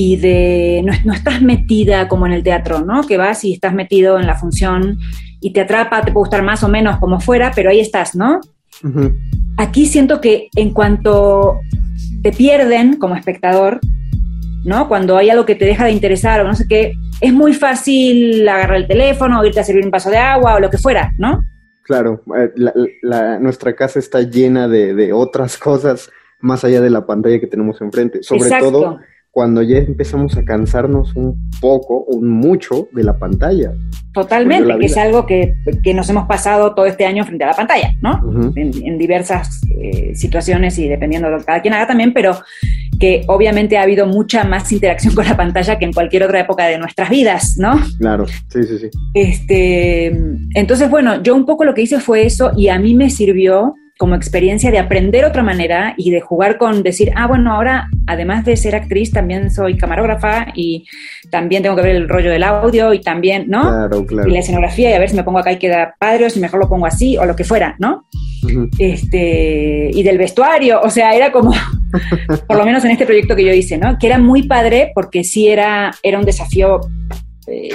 [0.01, 3.03] y de no, estás metida como en el teatro, ¿no?
[3.03, 4.96] Que vas y estás metido en la función
[5.40, 8.40] y te atrapa, te puede gustar más o menos como fuera, pero ahí estás, ¿no?
[9.57, 11.59] Aquí siento que en cuanto
[12.23, 13.81] te pierden como espectador,
[14.65, 14.87] ¿no?
[14.88, 18.49] Cuando hay algo que te deja de interesar o no sé qué, es muy fácil
[18.49, 21.13] agarrar el teléfono o irte a servir un vaso de agua o lo que fuera,
[21.19, 21.42] ¿no?
[21.83, 26.09] Claro, eh, la- la- nuestra casa está llena de, de otras cosas
[26.40, 28.23] más allá de la pantalla que tenemos enfrente.
[28.23, 28.71] Sobre Exacto.
[28.71, 28.99] todo
[29.31, 33.72] cuando ya empezamos a cansarnos un poco, un mucho de la pantalla.
[34.12, 37.48] Totalmente, la que es algo que, que nos hemos pasado todo este año frente a
[37.48, 38.20] la pantalla, ¿no?
[38.56, 42.37] En diversas eh, situaciones y dependiendo de lo que cada quien haga también, pero
[42.98, 46.66] que obviamente ha habido mucha más interacción con la pantalla que en cualquier otra época
[46.66, 47.79] de nuestras vidas, ¿no?
[47.98, 48.90] Claro, sí, sí, sí.
[49.14, 50.06] Este,
[50.54, 53.74] entonces, bueno, yo un poco lo que hice fue eso y a mí me sirvió
[53.99, 58.44] como experiencia de aprender otra manera y de jugar con decir, ah, bueno, ahora además
[58.44, 60.87] de ser actriz también soy camarógrafa y
[61.31, 63.63] también tengo que ver el rollo del audio y también, ¿no?
[63.63, 64.29] Claro, claro.
[64.29, 66.38] Y la escenografía y a ver si me pongo acá y queda padre o si
[66.38, 68.07] mejor lo pongo así o lo que fuera, ¿no?
[68.79, 71.53] Este, y del vestuario, o sea, era como,
[72.46, 73.99] por lo menos en este proyecto que yo hice, ¿no?
[73.99, 76.81] Que era muy padre porque sí era, era un desafío
[77.49, 77.71] eh,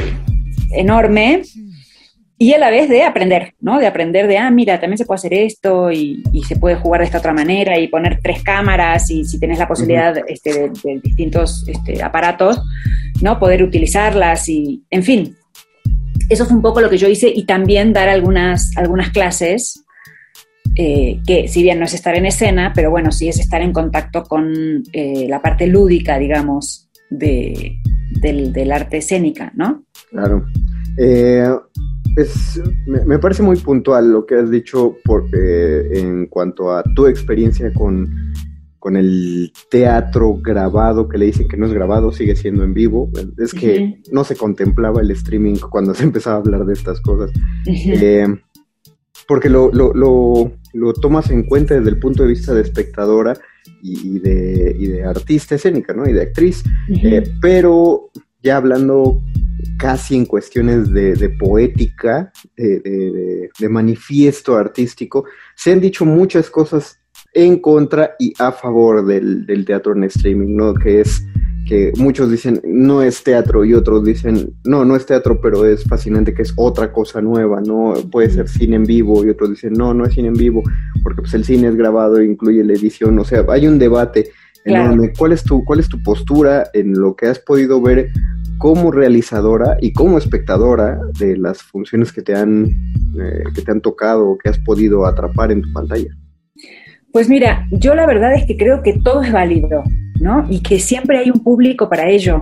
[0.71, 1.41] enorme
[2.43, 3.79] y a la vez de aprender, ¿no?
[3.79, 6.99] De aprender de, ah, mira, también se puede hacer esto y, y se puede jugar
[6.99, 10.71] de esta otra manera y poner tres cámaras y si tenés la posibilidad este, de,
[10.83, 12.61] de distintos este, aparatos,
[13.21, 13.39] ¿no?
[13.39, 15.37] Poder utilizarlas y, en fin.
[16.27, 19.85] Eso fue un poco lo que yo hice y también dar algunas, algunas clases
[20.75, 23.71] eh, que si bien no es estar en escena, pero bueno, sí es estar en
[23.71, 27.77] contacto con eh, la parte lúdica, digamos, de,
[28.19, 29.85] del, del arte escénica, ¿no?
[30.09, 30.45] Claro.
[30.97, 31.47] Eh,
[32.15, 36.83] es- me, me parece muy puntual lo que has dicho por, eh, en cuanto a
[36.95, 38.09] tu experiencia con,
[38.79, 43.09] con el teatro grabado, que le dicen que no es grabado, sigue siendo en vivo.
[43.37, 47.31] Es que no se contemplaba el streaming cuando se empezaba a hablar de estas cosas.
[48.01, 48.27] Eh,
[49.27, 53.33] porque lo, lo, lo, lo tomas en cuenta desde el punto de vista de espectadora
[53.81, 56.05] y, y de, y de artista escénica, ¿no?
[56.07, 56.61] Y de actriz.
[56.89, 58.09] Eh, pero
[58.43, 59.21] ya hablando
[59.77, 66.05] casi en cuestiones de, de poética, de, de- de- de manifiesto artístico, se han dicho
[66.05, 66.99] muchas cosas
[67.33, 70.73] en contra y a favor del, del teatro en streaming, ¿no?
[70.73, 71.23] Que es
[71.65, 75.83] que muchos dicen no es teatro y otros dicen no, no es teatro, pero es
[75.85, 77.93] fascinante que es otra cosa nueva, ¿no?
[78.11, 80.61] Puede ser cine en vivo y otros dicen no, no es cine en vivo,
[81.03, 84.29] porque pues el cine es grabado e incluye la edición, o sea, hay un debate
[84.63, 84.85] Claro.
[84.93, 85.13] enorme.
[85.17, 88.09] ¿Cuál es tu, cuál es tu postura en lo que has podido ver
[88.57, 92.65] como realizadora y como espectadora de las funciones que te han,
[93.19, 96.15] eh, que te han tocado o que has podido atrapar en tu pantalla?
[97.11, 99.83] Pues mira, yo la verdad es que creo que todo es válido,
[100.19, 100.47] ¿no?
[100.49, 102.41] Y que siempre hay un público para ello.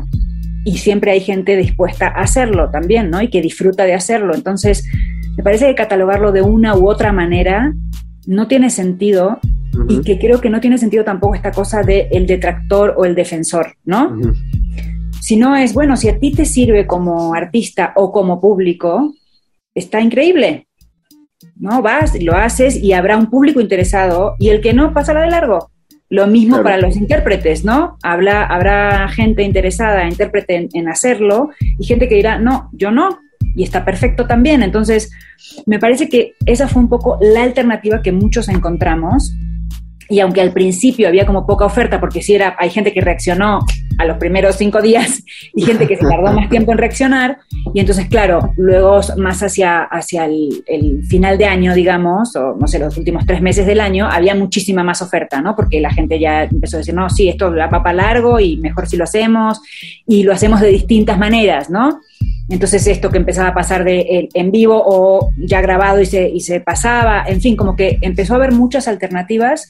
[0.64, 3.22] Y siempre hay gente dispuesta a hacerlo también, ¿no?
[3.22, 4.36] Y que disfruta de hacerlo.
[4.36, 4.88] Entonces,
[5.36, 7.74] me parece que catalogarlo de una u otra manera
[8.28, 9.40] no tiene sentido
[9.88, 13.16] y que creo que no tiene sentido tampoco esta cosa de el detractor o el
[13.16, 14.10] defensor, ¿no?
[14.10, 14.34] ujú,
[15.22, 19.14] Si no es, bueno, si a ti te sirve como artista o como público,
[19.74, 20.68] está increíble.
[21.56, 21.82] ¿No?
[21.82, 25.72] Vas, lo haces y habrá un público interesado y el que no, pásala de largo.
[26.10, 26.64] Lo mismo Claro.
[26.64, 27.98] para los intérpretes, ¿no?
[28.04, 31.50] Habla, habrá gente interesada, intérprete en, en hacerlo
[31.80, 33.20] y gente que dirá, no, yo no.
[33.56, 34.64] Y está perfecto también.
[34.64, 35.12] Entonces,
[35.66, 39.34] me parece que esa fue un poco la alternativa que muchos encontramos.
[40.10, 43.60] Y aunque al principio había como poca oferta, porque sí era, hay gente que reaccionó
[43.98, 45.24] a los primeros cinco días
[45.56, 47.38] y gente que se tardó más tiempo en reaccionar.
[47.74, 52.68] Y entonces, claro, luego más hacia, hacia el, el final de año, digamos, o no
[52.68, 55.56] sé, los últimos tres meses del año, había muchísima más oferta, ¿no?
[55.56, 58.88] Porque la gente ya empezó a decir, no, sí, esto va para largo y mejor
[58.88, 59.62] si lo hacemos.
[60.06, 62.02] Y lo hacemos de distintas maneras, ¿no?
[62.50, 66.30] Entonces esto que empezaba a pasar de el- en vivo o ya grabado y se,
[66.30, 69.70] y se pasaba, en fin, como que empezó a haber muchas alternativas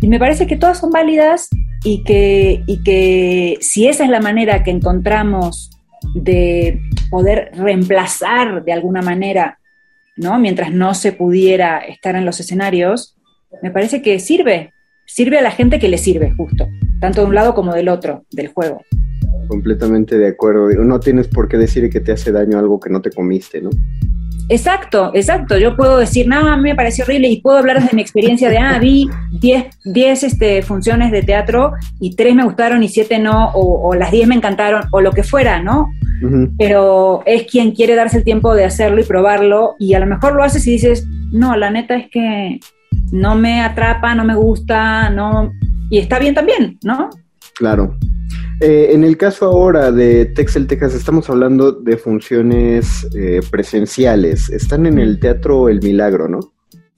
[0.00, 1.48] y me parece que todas son válidas
[1.84, 5.70] y que, y que si esa es la manera que encontramos
[6.14, 6.80] de
[7.10, 9.58] poder reemplazar de alguna manera,
[10.16, 10.38] ¿no?
[10.38, 13.16] Mientras no se pudiera estar en los escenarios,
[13.62, 14.72] me parece que sirve,
[15.06, 16.68] sirve a la gente que le sirve justo,
[17.00, 18.82] tanto de un lado como del otro, del juego.
[19.48, 20.68] Completamente de acuerdo.
[20.68, 23.70] No tienes por qué decir que te hace daño algo que no te comiste, ¿no?
[24.48, 25.56] Exacto, exacto.
[25.56, 28.50] Yo puedo decir, no, a mí me pareció horrible y puedo hablar desde mi experiencia
[28.50, 33.18] de, ah, vi 10, 10 este, funciones de teatro y 3 me gustaron y 7
[33.18, 35.90] no, o, o las 10 me encantaron, o lo que fuera, ¿no?
[36.56, 40.34] Pero es quien quiere darse el tiempo de hacerlo y probarlo y a lo mejor
[40.36, 42.60] lo haces y dices, no, la neta es que
[43.10, 45.52] no me atrapa, no me gusta, no...
[45.90, 47.10] Y está bien también, ¿no?
[47.54, 47.96] Claro.
[48.60, 54.48] Eh, en el caso ahora de Texel, Texas, estamos hablando de funciones eh, presenciales.
[54.50, 56.40] Están en el Teatro El Milagro, ¿no?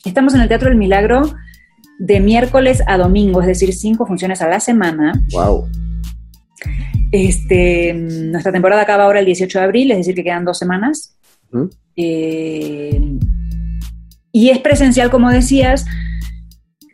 [0.04, 1.22] Estamos en el Teatro del Milagro
[1.98, 5.12] de miércoles a domingo, es decir, cinco funciones a la semana.
[5.32, 5.68] Wow.
[7.10, 11.16] Este, nuestra temporada acaba ahora el 18 de abril, es decir, que quedan dos semanas.
[11.96, 13.00] Eh,
[14.32, 15.86] y es presencial, como decías,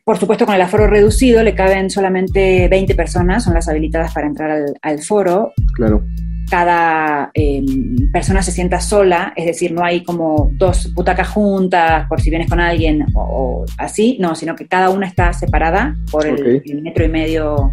[0.04, 4.26] por supuesto con el aforo reducido, le caben solamente 20 personas, son las habilitadas para
[4.26, 5.52] entrar al, foro.
[5.74, 6.02] Claro.
[6.50, 12.20] Cada em, persona se sienta sola, es decir, no hay como dos butacas juntas por
[12.20, 16.62] si vienes con alguien o, así, no, sino que cada una está separada por el,
[16.82, 17.72] metro y medio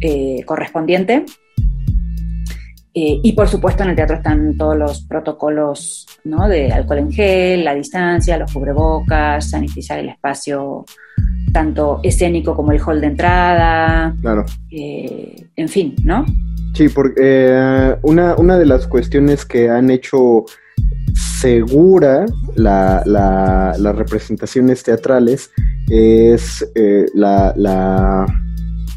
[0.00, 1.24] eh, correspondiente.
[2.92, 6.48] Eh, y por supuesto en el teatro están todos los protocolos ¿no?
[6.48, 10.84] de alcohol en gel, la distancia, los cubrebocas, sanitizar el espacio
[11.52, 14.14] tanto escénico como el hall de entrada.
[14.20, 14.44] Claro.
[14.70, 16.24] Eh, en fin, ¿no?
[16.74, 20.44] Sí, porque eh, una, una, de las cuestiones que han hecho
[21.14, 25.50] segura la, las representaciones teatrales
[25.88, 26.64] es
[27.14, 28.26] la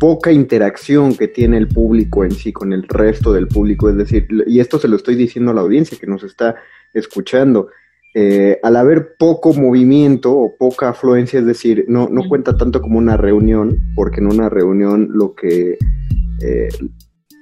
[0.03, 4.27] poca interacción que tiene el público en sí con el resto del público, es decir,
[4.45, 6.55] y esto se lo estoy diciendo a la audiencia que nos está
[6.93, 7.69] escuchando,
[8.15, 12.99] eh, al haber poco movimiento o poca afluencia, es decir, no, no cuenta tanto como
[12.99, 15.79] una reunión, porque en una reunión lo que,
[16.41, 16.67] eh,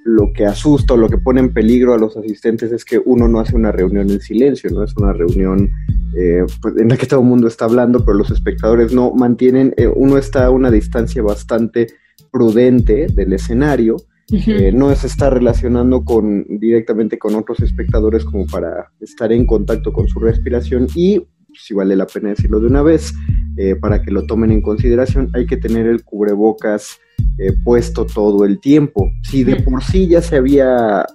[0.06, 3.28] lo que asusta o lo que pone en peligro a los asistentes es que uno
[3.28, 5.70] no hace una reunión en silencio, no es una reunión
[6.18, 9.76] eh, pues, en la que todo el mundo está hablando, pero los espectadores no mantienen,
[9.96, 11.88] uno está a una distancia bastante
[12.32, 13.98] prudente del escenario,
[14.30, 19.92] eh, no se está relacionando con, directamente con otros espectadores como para estar en contacto
[19.92, 21.22] con su respiración y,
[21.54, 23.14] si vale la pena decirlo de una vez,
[23.58, 27.00] eh, para que lo tomen en consideración, hay que tener el cubrebocas
[27.38, 29.12] eh, puesto todo el tiempo.
[29.24, 31.06] Si de por sí ya se había,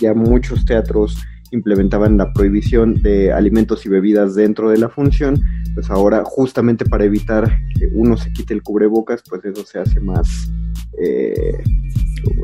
[0.00, 1.16] ya muchos teatros
[1.50, 5.42] implementaban la prohibición de alimentos y bebidas dentro de la función,
[5.74, 10.00] pues ahora justamente para evitar que uno se quite el cubrebocas, pues eso se hace
[10.00, 10.50] más,
[11.00, 11.52] eh,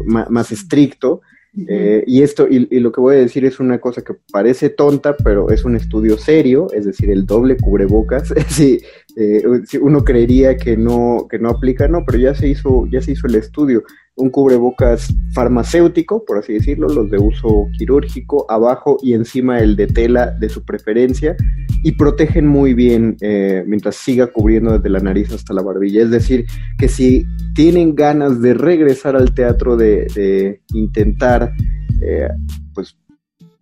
[0.06, 1.22] más, estricto.
[1.68, 5.16] Eh, y esto, y, lo que voy a decir es una cosa que parece tonta,
[5.16, 8.34] pero es un estudio serio, es decir, el doble cubrebocas.
[8.48, 8.80] si,
[9.16, 13.00] eh, si uno creería que no, que no aplica, no, pero ya se hizo, ya
[13.00, 13.84] se hizo el estudio
[14.16, 19.88] un cubrebocas farmacéutico, por así decirlo, los de uso quirúrgico, abajo y encima el de
[19.88, 21.36] tela de su preferencia,
[21.82, 26.02] y protegen muy bien eh, mientras siga cubriendo desde la nariz hasta la barbilla.
[26.02, 26.46] Es decir,
[26.78, 31.52] que si tienen ganas de regresar al teatro, de, intentar,
[32.00, 32.28] eh,
[32.72, 32.96] pues,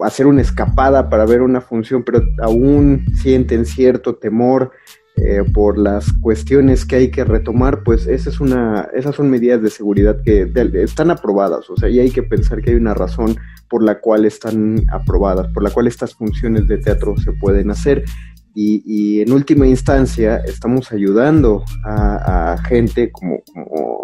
[0.00, 4.72] hacer una escapada para ver una función, pero aún sienten cierto temor,
[5.24, 9.62] eh, por las cuestiones que hay que retomar, pues esa es una, esas son medidas
[9.62, 13.36] de seguridad que están aprobadas, o sea, y hay que pensar que hay una razón
[13.70, 18.04] por la cual están aprobadas, por la cual estas funciones de teatro se pueden hacer.
[18.54, 23.42] Y, en última instancia estamos ayudando a, gente como,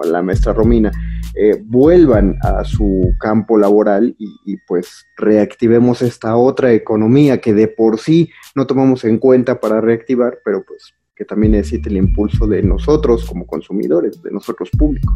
[0.04, 0.92] la maestra Romina,
[1.34, 7.68] eh, vuelvan a su campo laboral y, y, pues reactivemos esta otra economía que de
[7.68, 12.46] por sí no tomamos en cuenta para reactivar, pero pues que también necesita el impulso
[12.46, 15.12] de nosotros como consumidores, de nosotros públicos.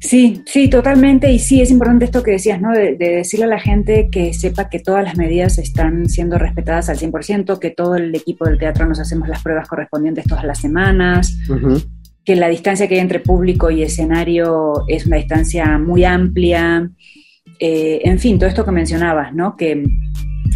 [0.00, 1.30] Sí, sí, totalmente.
[1.30, 2.72] Y sí, es importante esto que decías, ¿no?
[2.72, 6.98] De, decirle a la gente que sepa que todas las medidas están siendo respetadas al
[6.98, 11.38] 100%, que todo el equipo del teatro nos hacemos las pruebas correspondientes todas las semanas,
[12.24, 16.90] que la distancia que hay entre público y escenario es una distancia muy amplia.
[17.60, 19.56] Eh, en fin, todo esto que mencionabas, ¿no?
[19.56, 19.84] Que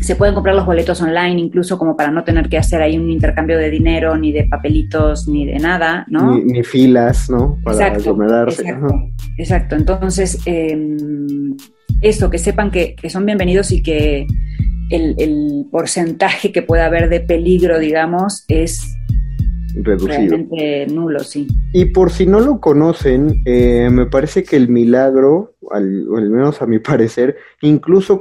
[0.00, 3.10] se pueden comprar los boletos online incluso como para no tener que hacer ahí un
[3.10, 6.38] intercambio de dinero, ni de papelitos, ni de nada, ¿no?
[6.38, 7.58] Ni, filas, ¿no?
[7.62, 8.16] Para exacto,
[9.38, 11.56] exacto, Entonces, em,
[12.02, 14.26] eso, que sepan que, son bienvenidos y que
[14.90, 18.80] el, el porcentaje que pueda haber de peligro, digamos, es
[19.74, 20.16] reducido.
[20.16, 21.48] Realmente nulo, sí.
[21.72, 26.66] Y por si no lo conocen, eh, me parece que el milagro, al, menos a
[26.66, 28.20] mi parecer, incluso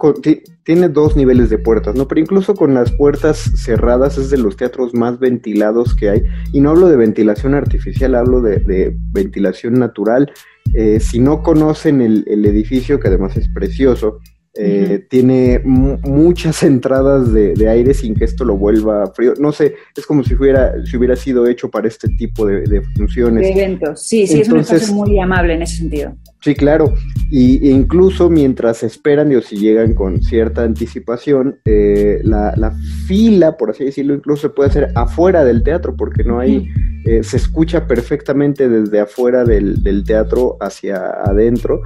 [0.63, 2.07] tiene dos niveles de puertas, ¿no?
[2.07, 6.23] Pero incluso con las puertas cerradas es de los teatros más ventilados que hay.
[6.51, 10.31] Y no hablo de ventilación artificial, hablo de, ventilación natural.
[10.73, 14.19] Eh, si no conocen el, el edificio, que además es precioso,
[14.55, 19.33] eh, tiene muchas entradas de, aire sin que esto lo vuelva frío.
[19.39, 23.43] No sé, es como si hubiera, si hubiera sido hecho para este tipo de, funciones.
[23.43, 26.15] De eventos, sí, sí, es un espacio muy amable en ese sentido.
[26.41, 26.93] Sí, claro.
[27.31, 32.75] Y, e incluso mientras esperan, o si llegan con cierta anticipación, eh, la,
[33.07, 36.67] fila, por así decirlo, incluso se puede hacer afuera del teatro, porque no hay,
[37.05, 41.81] eh, se escucha perfectamente desde afuera del, del teatro hacia adentro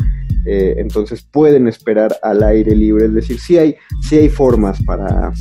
[0.46, 5.32] eh, entonces pueden esperar al aire libre, es decir, sí hay, sí hay formas para,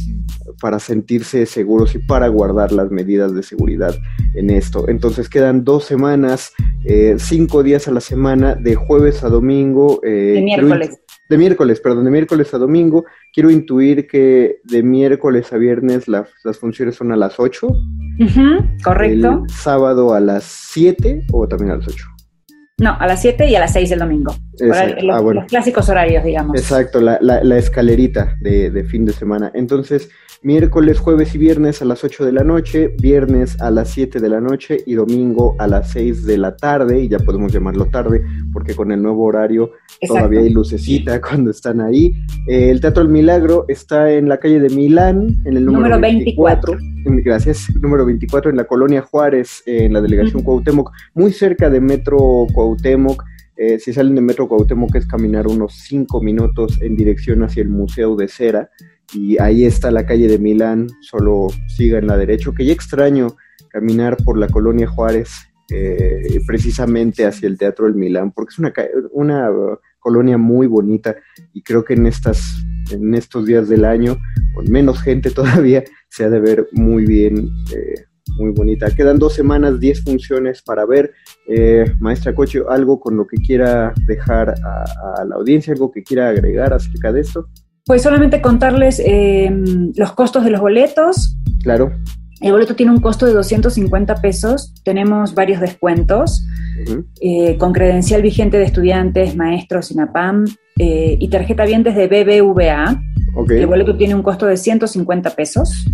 [0.61, 3.95] para sentirse seguros y para guardar las medidas de seguridad
[4.35, 4.89] en esto.
[4.89, 6.53] Entonces quedan dos semanas,
[6.85, 10.01] eh, cinco días a la semana, de jueves a domingo.
[10.03, 11.01] Eh, de miércoles.
[11.29, 13.05] De miércoles, perdón, de miércoles a domingo.
[13.33, 17.67] Quiero intuir que de miércoles a viernes las funciones son a las 8.
[18.85, 19.43] correcto.
[19.49, 22.07] sábado a las 7 o también a las 8.
[22.79, 24.35] No, a las 7 y a las 6 del domingo.
[24.73, 26.57] Ah, los, clásicos horarios, digamos.
[26.57, 29.51] Exacto, la, la, escalerita de, de, fin de semana.
[29.55, 30.09] Entonces,
[30.43, 34.29] miércoles, jueves y viernes a las 8 de la noche, viernes a las 7 de
[34.29, 38.23] la noche y domingo a las 6 de la tarde, y ya podemos llamarlo tarde,
[38.53, 39.73] porque con el nuevo horario
[40.07, 42.13] todavía hay lucecita cuando están ahí.
[42.47, 46.77] Eh, el Teatro El Milagro está en la calle de Milán, en el número, 24.
[47.05, 52.47] Gracias, número 24 en la colonia Juárez, en la delegación Cuauhtémoc, muy cerca de Metro
[52.53, 53.25] Cuauhtémoc.
[53.57, 57.71] Eh, si salen de Metro Cuauhtémoc es caminar unos 5 minutos en dirección hacia el
[57.71, 58.71] Museo de Cera
[59.15, 63.37] y ahí está la calle de Milán, solo siga en la derecha, que ya extraño
[63.71, 65.31] caminar por la colonia Juárez
[65.71, 68.73] eh, precisamente hacia el Teatro del Milán, porque es una,
[69.13, 69.51] una
[69.99, 71.17] colonia muy bonita
[71.53, 74.19] y creo que en, estas, en estos días del año,
[74.55, 78.05] con menos gente todavía, se ha de ver muy bien, eh,
[78.37, 78.91] muy bonita.
[78.91, 81.12] Quedan dos semanas, diez funciones para ver.
[81.49, 86.28] Eh, maestra Cocho, ¿algo con lo que quiera dejar a, la audiencia, algo que quiera
[86.28, 87.49] agregar acerca de esto?
[87.84, 89.51] Pues solamente contarles eh,
[89.95, 91.37] los costos de los boletos.
[91.62, 91.93] Claro.
[92.41, 94.74] El boleto tiene un costo de 250 pesos.
[94.84, 96.47] Tenemos varios descuentos
[97.59, 100.45] con credencial vigente de estudiantes, maestros, INAPAM
[100.76, 103.01] y tarjeta vientes de BBVA.
[103.49, 105.87] El boleto tiene un costo de 150 pesos.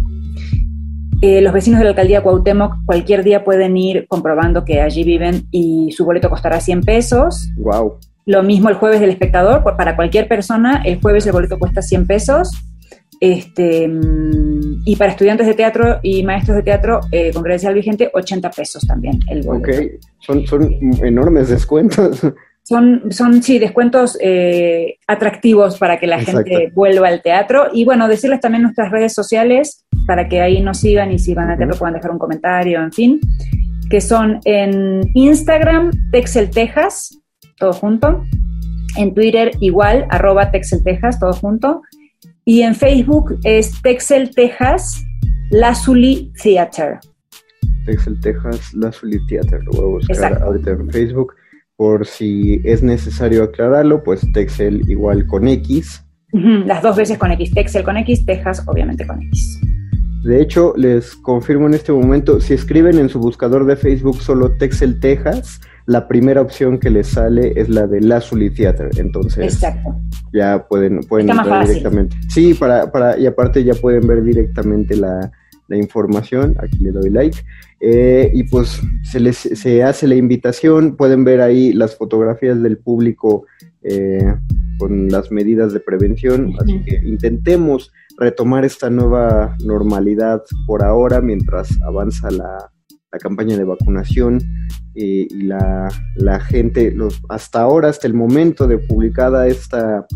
[1.23, 5.47] Eh, los vecinos de la alcaldía Cuauhtémoc cualquier día pueden ir comprobando que allí viven
[5.53, 7.49] y su boleto costará 100 pesos.
[7.59, 8.01] Wow.
[8.27, 12.09] Lo mismo el jueves del espectador, para cualquier persona, el jueves el boleto cuesta 100
[12.09, 12.51] pesos.
[13.21, 18.11] Este, mm, y para estudiantes de teatro y maestros de teatro eh, con credencial vigente,
[18.13, 19.81] 80 pesos también el boleto.
[19.81, 22.21] Ok, son, son enormes descuentos.
[22.65, 27.67] Son, son sí, descuentos eh, atractivos para que la gente vuelva al teatro.
[27.73, 31.51] Y bueno, decirles también nuestras redes sociales para que ahí nos sigan y si van
[31.51, 33.21] a teatro puedan dejar un comentario, en fin,
[33.91, 37.19] que son en Instagram, Texel Texas,
[37.59, 38.25] todo junto.
[38.97, 41.83] En Twitter igual, arroba Texel Texas, todo junto.
[42.45, 45.03] Y en Facebook es Texel Texas,
[45.51, 46.99] Lazuli Theater.
[47.87, 51.35] Texel Texas, Lazuli Theater, lo voy a buscar ahorita en Facebook
[51.77, 56.05] por si es necesario aclararlo, pues Texel igual con X.
[56.33, 59.61] Las dos veces con X, Texel con X, Texas obviamente con X.
[60.23, 64.53] De hecho, les confirmo en este momento, si escriben en su buscador de Facebook solo
[64.53, 68.91] Texel Texas, la primera opción que les sale es la de Lazuli Theater.
[68.99, 69.61] Entonces,
[70.33, 72.17] ya pueden, pueden ver directamente.
[72.29, 75.33] Sí, para, para, y aparte ya pueden ver directamente la,
[75.67, 76.55] la información.
[76.59, 77.39] Aquí le doy like.
[77.81, 82.79] Eh, y pues se, les, se hace la invitación, pueden ver ahí las fotografías del
[82.79, 83.47] público
[83.83, 84.37] eh,
[84.79, 91.81] con las medidas de prevención, así que intentemos retomar esta nueva normalidad por ahora mientras
[91.83, 92.71] avanza la,
[93.21, 94.41] campaña de vacunación
[94.95, 95.91] y la,
[96.49, 100.07] gente, los, hasta ahora, hasta el momento de publicada esta,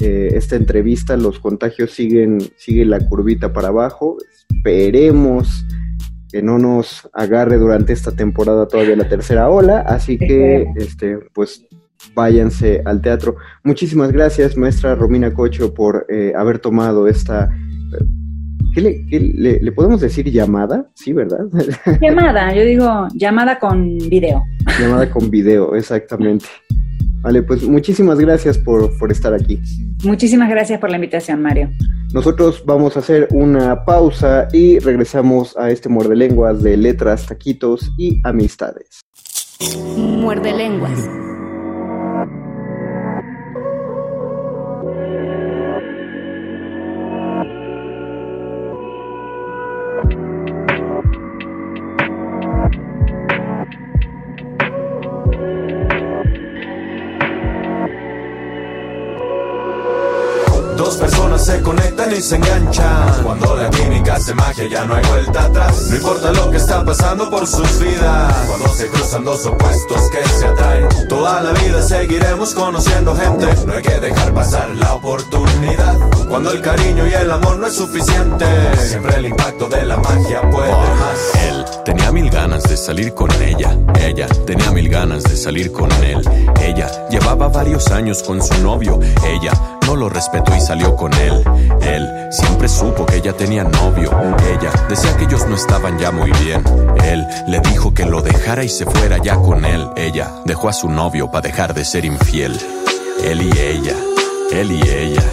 [0.00, 4.16] eh, esta entrevista, los contagios siguen, sigue la curvita para abajo,
[4.50, 5.64] esperemos
[6.32, 11.64] que no nos agarre durante esta temporada todavía la tercera ola, así que este pues
[12.14, 13.36] váyanse al teatro.
[13.64, 17.50] Muchísimas gracias, maestra Romina Cocho, por eh, haber tomado esta...
[18.74, 20.90] ¿Qué, le, le, podemos decir llamada?
[20.94, 21.40] Sí, ¿verdad?
[22.00, 24.42] Llamada, yo digo llamada con video.
[24.80, 26.46] Llamada con video, exactamente.
[27.20, 29.60] Vale, pues muchísimas gracias por, por estar aquí.
[30.04, 31.70] Muchísimas gracias por la invitación, Mario.
[32.12, 37.90] Nosotros vamos a hacer una pausa y regresamos a este muerde lenguas de letras, taquitos
[37.96, 39.00] y amistades.
[39.96, 41.08] Muerde lenguas.
[62.16, 63.22] Y se enganchan.
[63.22, 65.86] Cuando la química hace magia ya no hay vuelta atrás.
[65.88, 68.34] No importa lo que está pasando por sus vidas.
[68.46, 70.88] Cuando se cruzan dos opuestos que se atraen.
[71.08, 73.46] Toda la vida seguiremos conociendo gente.
[73.66, 75.96] No hay que dejar pasar la oportunidad.
[76.28, 78.46] Cuando el cariño y el amor no es suficiente,
[78.78, 81.42] siempre el impacto de la magia puede más.
[81.48, 83.76] Él tenía mil ganas de salir con ella.
[84.00, 86.20] Ella tenía mil ganas de salir con él.
[86.60, 88.98] Ella llevaba varios años con su novio.
[89.26, 89.52] Ella
[89.86, 91.42] no lo respetó y salió con él.
[91.82, 94.10] Él siempre supo que ella tenía novio.
[94.50, 96.62] Ella decía que ellos no estaban ya muy bien.
[97.04, 99.88] Él le dijo que lo dejara y se fuera ya con él.
[99.96, 102.58] Ella dejó a su novio para dejar de ser infiel.
[103.24, 103.96] Él y ella,
[104.52, 105.24] él y ella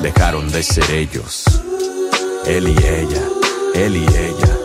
[0.00, 1.44] dejaron de ser ellos.
[2.46, 3.22] Él y ella,
[3.74, 4.55] él y ella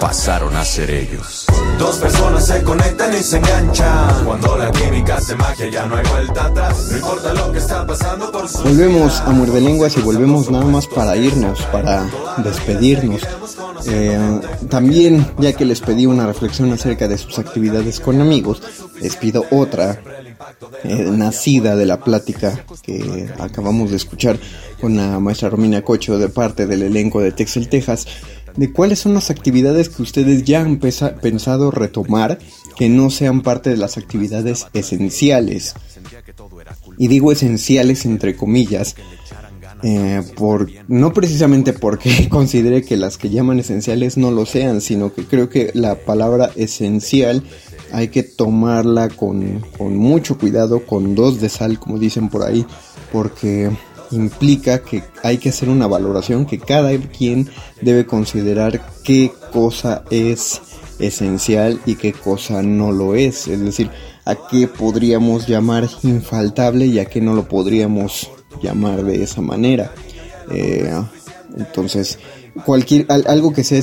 [0.00, 1.46] pasaron a ser ellos.
[1.78, 4.24] Dos personas se conectan y se enganchan.
[4.24, 6.88] Cuando la química se magia ya no hay vuelta atrás.
[6.90, 10.64] No importa lo que está pasando por su Volvemos a Muerde Lenguas y volvemos nada
[10.64, 13.22] más para irnos, para despedirnos.
[13.86, 18.62] Eh, también, ya que les pedí una reflexión acerca de sus actividades con amigos,
[19.00, 20.00] les pido otra
[20.84, 24.38] eh, nacida de la plática que acabamos de escuchar
[24.80, 28.06] con la maestra Romina Cocho de parte del elenco de Texel, Texas,
[28.56, 32.38] de cuáles son las actividades que ustedes ya han pensado retomar
[32.76, 35.74] que no sean parte de las actividades esenciales.
[36.98, 38.96] Y digo esenciales entre comillas,
[39.82, 45.12] eh, por, no precisamente porque considere que las que llaman esenciales no lo sean, sino
[45.12, 47.42] que creo que la palabra esencial
[47.92, 52.66] hay que tomarla con, con mucho cuidado, con dos de sal, como dicen por ahí,
[53.12, 53.70] porque
[54.10, 57.48] implica que hay que hacer una valoración, que cada quien
[57.80, 60.60] debe considerar qué cosa es
[60.98, 63.48] esencial y qué cosa no lo es.
[63.48, 63.90] Es decir,
[64.24, 68.30] a qué podríamos llamar infaltable y a qué no lo podríamos
[68.62, 69.92] llamar de esa manera.
[70.50, 70.90] Eh,
[71.56, 72.18] entonces,
[72.64, 73.82] cualquier algo que sea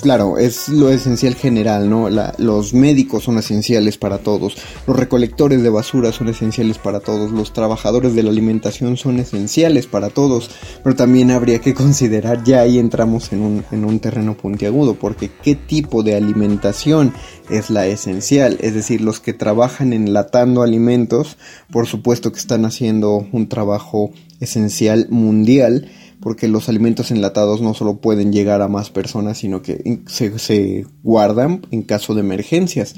[0.00, 2.08] claro es lo esencial general no
[2.38, 4.56] los médicos son esenciales para todos
[4.86, 9.86] los recolectores de basura son esenciales para todos los trabajadores de la alimentación son esenciales
[9.86, 10.50] para todos
[10.84, 15.30] pero también habría que considerar ya ahí entramos en un, en un terreno puntiagudo porque
[15.42, 17.12] qué tipo de alimentación
[17.50, 21.36] es la esencial es decir los que trabajan enlatando alimentos
[21.70, 25.88] por supuesto que están haciendo un trabajo esencial mundial
[26.22, 31.66] porque los alimentos enlatados no solo pueden llegar a más personas, sino que se, guardan
[31.72, 32.94] en caso de emergencias.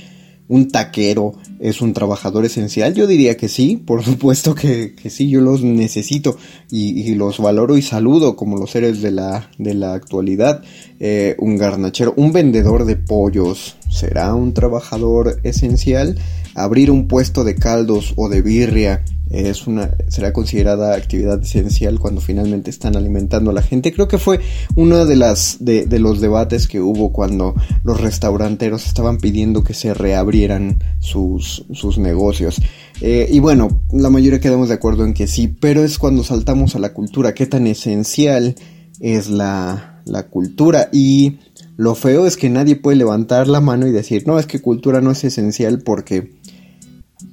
[0.46, 2.92] ¿Un taquero es un trabajador esencial?
[2.92, 6.36] Yo diría que sí, por supuesto que, sí, yo los necesito
[6.70, 10.62] y, los valoro y saludo como los seres de la, de la actualidad.
[11.00, 16.18] Eh, un garnachero, un vendedor de pollos, ¿será un trabajador esencial?
[16.54, 19.02] Abrir un puesto de caldos o de birria
[19.34, 23.92] es una será considerada actividad esencial cuando finalmente están alimentando a la gente.
[23.92, 24.40] Creo que fue
[24.76, 29.94] uno de las de, los debates que hubo cuando los restauranteros estaban pidiendo que se
[29.94, 32.60] reabrieran sus, sus negocios.
[33.00, 36.76] Eh, y bueno, la mayoría quedamos de acuerdo en que sí, pero es cuando saltamos
[36.76, 38.54] a la cultura, qué tan esencial
[39.00, 41.38] es la, la cultura y
[41.76, 45.00] lo feo es que nadie puede levantar la mano y decir, no, es que cultura
[45.00, 46.32] no es esencial porque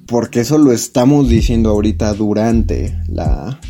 [0.06, 3.60] porque eso lo estamos diciendo ahorita durante la,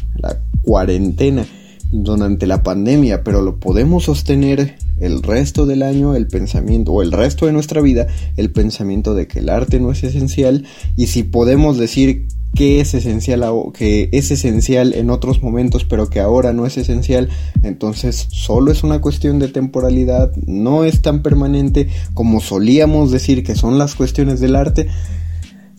[0.63, 1.45] cuarentena,
[1.91, 7.11] durante la pandemia, pero lo podemos sostener el resto del año, el pensamiento, o el
[7.13, 8.07] resto de nuestra vida,
[8.37, 10.65] el pensamiento de que el arte no es esencial,
[10.97, 16.21] y si podemos decir que es esencial que es esencial en otros momentos pero que
[16.21, 17.31] ahora no es esencial
[17.63, 23.55] entonces solo es una cuestión de temporalidad no es tan permanente como solíamos decir que
[23.55, 24.89] son las cuestiones del arte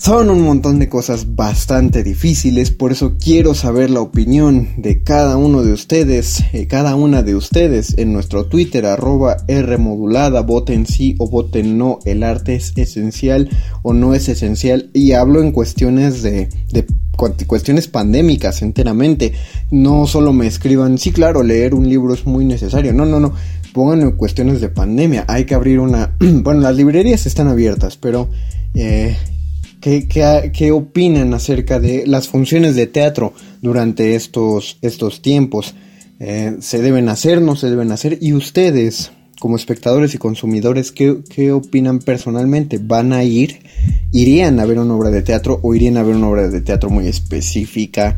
[0.04, 5.38] son un montón de cosas bastante difíciles, por eso quiero saber la opinión de cada
[5.38, 11.16] uno de ustedes, eh, cada una de ustedes en nuestro Twitter arroba Rmodulada, voten sí
[11.20, 13.50] o voten no, el arte es esencial
[13.82, 16.86] o no es esencial y hablo en cuestiones de, de
[17.48, 19.32] cuestiones pandémicas enteramente,
[19.72, 23.36] no solo me escriban, sí claro, leer un libro es muy necesario, no, no, no,
[23.72, 28.30] pongan cuestiones de pandemia, hay que abrir una, bueno, las librerías están abiertas, pero...
[28.76, 29.16] Eh,
[29.84, 35.76] ¿Qué, opinan acerca de las funciones de teatro durante estos, estos tiempos?
[36.22, 38.18] Eh, ¿Se deben hacer, no se deben hacer?
[38.22, 39.12] Y ustedes,
[39.42, 42.80] como espectadores y consumidores, ¿qué, ¿qué, opinan personalmente?
[42.82, 43.60] ¿Van a ir?
[44.14, 46.90] ¿Irían a ver una obra de teatro o irían a ver una obra de teatro
[46.90, 48.16] muy específica?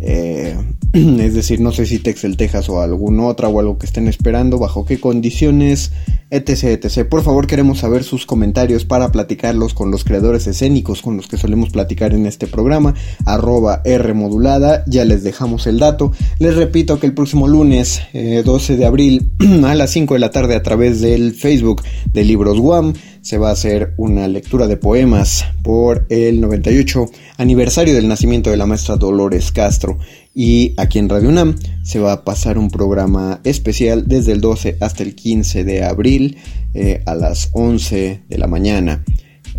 [0.00, 0.56] Eh,
[0.92, 4.58] es decir, no sé si Texel Texas o alguna otra o algo que estén esperando,
[4.58, 5.92] bajo qué condiciones,
[6.34, 7.08] etc, etc.
[7.08, 11.36] Por favor, queremos saber sus comentarios para platicarlos con los creadores escénicos con los que
[11.36, 16.12] solemos platicar en este programa, arroba R modulada, ya les dejamos el dato.
[16.38, 19.30] Les repito que el próximo lunes, 12 eh, de abril,
[19.64, 21.82] a las 5 de la tarde a través del Facebook
[22.12, 27.06] de Libros Guam, se va a hacer una lectura de poemas por el 98
[27.38, 29.98] aniversario del nacimiento de la maestra Dolores Castro.
[30.34, 31.54] Y aquí en Radio UNAM
[31.84, 36.38] se va a pasar un programa especial desde el 12 hasta el 15 de abril
[36.74, 39.04] eh, a las 11 de la mañana.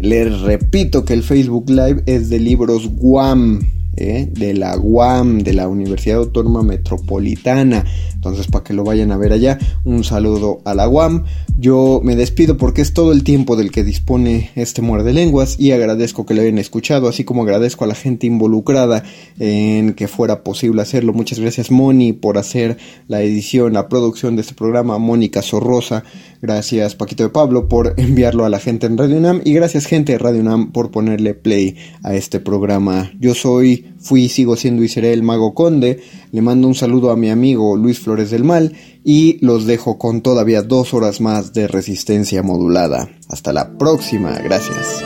[0.02, 3.62] Les repito que el Facebook Live es de libros Guam,
[3.98, 7.86] eh, de la UAM, de la Universidad Autónoma Metropolitana.
[8.14, 11.26] Entonces, para que lo vayan a ver allá, un saludo a la UAM.
[11.58, 15.72] Yo me despido porque es todo el tiempo del que dispone este muerde lenguas y
[15.72, 19.04] agradezco que lo hayan escuchado, así como agradezco a la gente involucrada
[19.40, 21.14] en que fuera posible hacerlo.
[21.14, 22.78] Muchas gracias, Moni, por hacer
[23.08, 24.98] la edición, la producción de este programa.
[24.98, 26.04] Mónica Sorrosa,
[26.42, 30.14] gracias, Paquito de Pablo, por enviarlo a la gente en Radio UNAM y gracias, gente
[30.14, 33.12] de Radio UNAM, por ponerle play a este programa.
[33.20, 36.02] Yo soy, fui, sigo siendo y seré el Mago Conde.
[36.32, 38.74] Le mando un saludo a mi amigo Luis Flores del Mal
[39.04, 43.10] y los dejo con todavía dos horas más de resistencia modulada.
[43.30, 45.04] Hasta la próxima, gracias.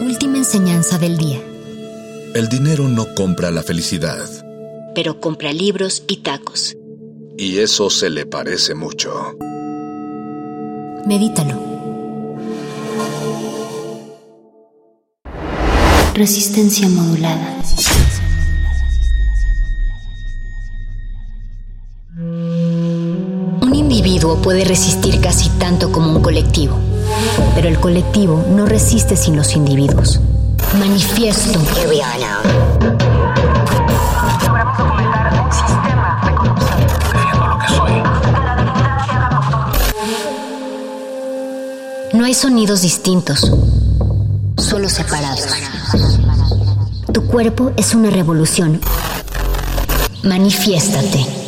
[0.00, 1.40] Última enseñanza del día.
[2.34, 4.28] El dinero no compra la felicidad.
[4.94, 6.76] Pero compra libros y tacos.
[7.38, 9.10] Y eso se le parece mucho.
[11.06, 11.75] Medítalo.
[16.16, 17.54] Resistencia modulada.
[23.60, 26.78] Un individuo puede resistir casi tanto como un colectivo,
[27.54, 30.18] pero el colectivo no resiste sin los individuos.
[30.78, 31.60] Manifiesto.
[42.14, 43.52] No hay sonidos distintos,
[44.56, 45.75] solo separados.
[47.12, 48.80] Tu cuerpo es una revolución.
[50.22, 51.45] Manifiéstate.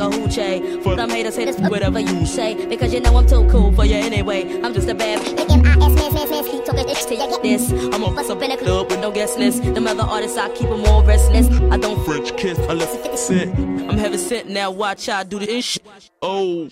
[0.00, 0.82] Like a hoochie.
[0.82, 2.66] For them haters, haters, whatever you say.
[2.66, 4.60] Because you know I'm too cool for you anyway.
[4.62, 7.72] I'm just a bad M-I-S, keep talking itch till you get this.
[7.72, 9.62] I'm a bust up in a club with no guest list.
[9.62, 11.48] Them other artists, I keep them all restless.
[11.70, 13.48] I don't French kiss unless it's sit.
[13.48, 15.82] I'm heaven sent now, watch I do this shit.
[16.22, 16.68] Oh.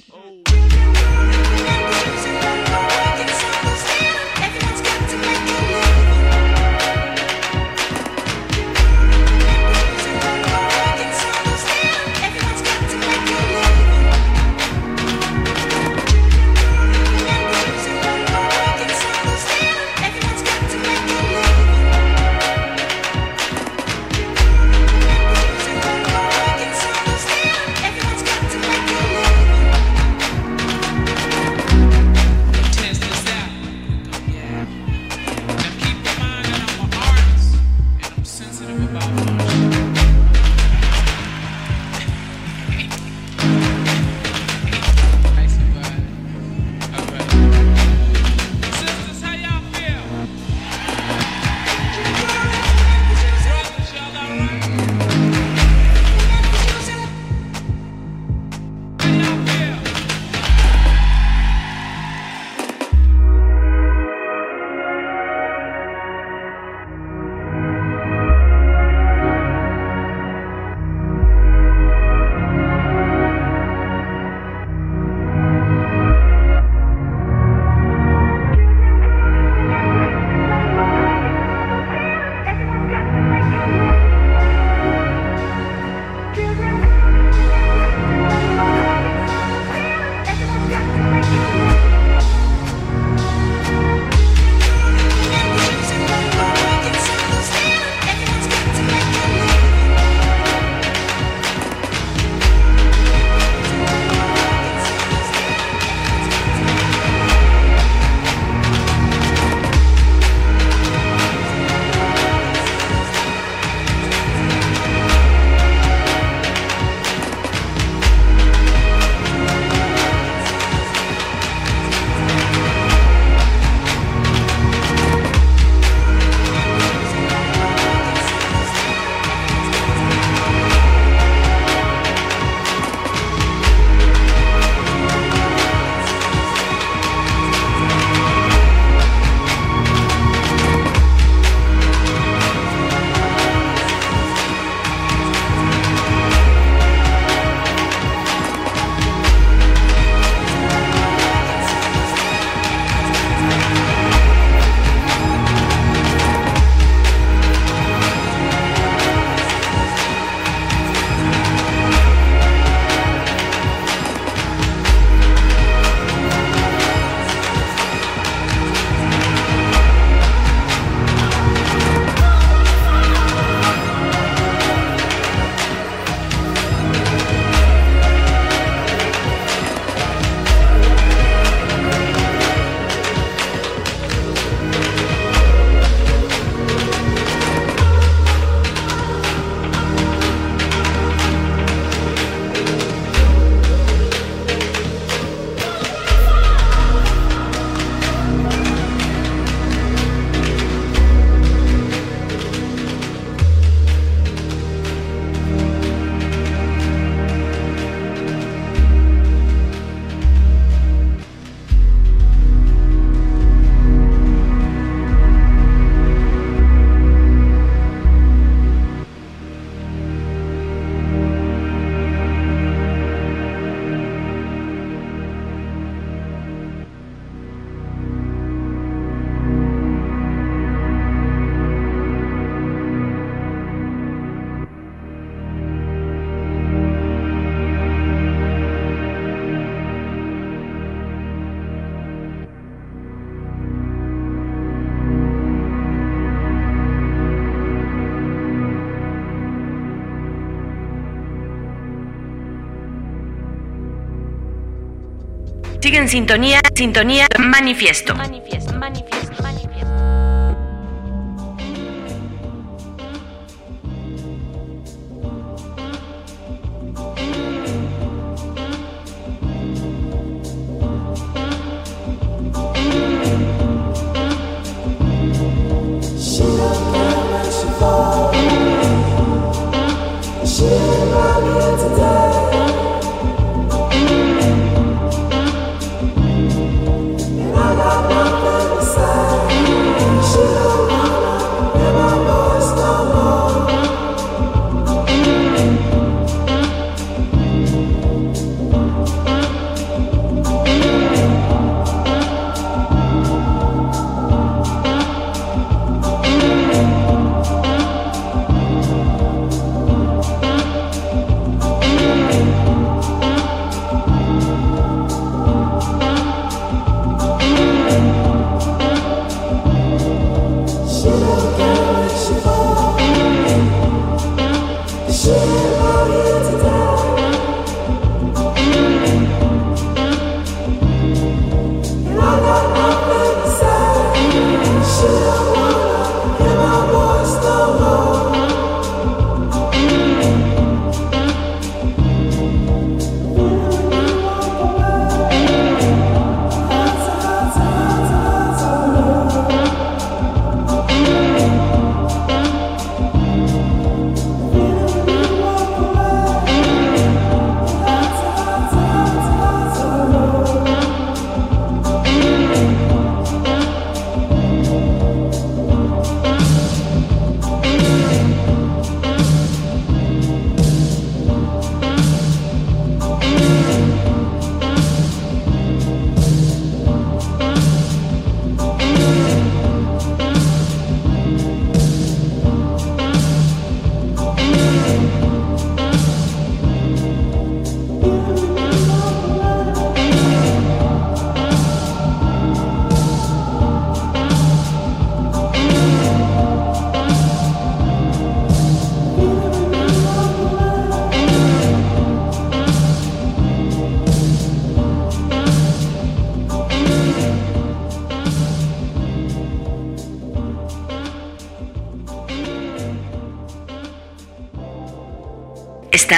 [255.99, 258.15] En sintonía, sintonía, manifiesto.
[258.15, 258.48] Manifiesto,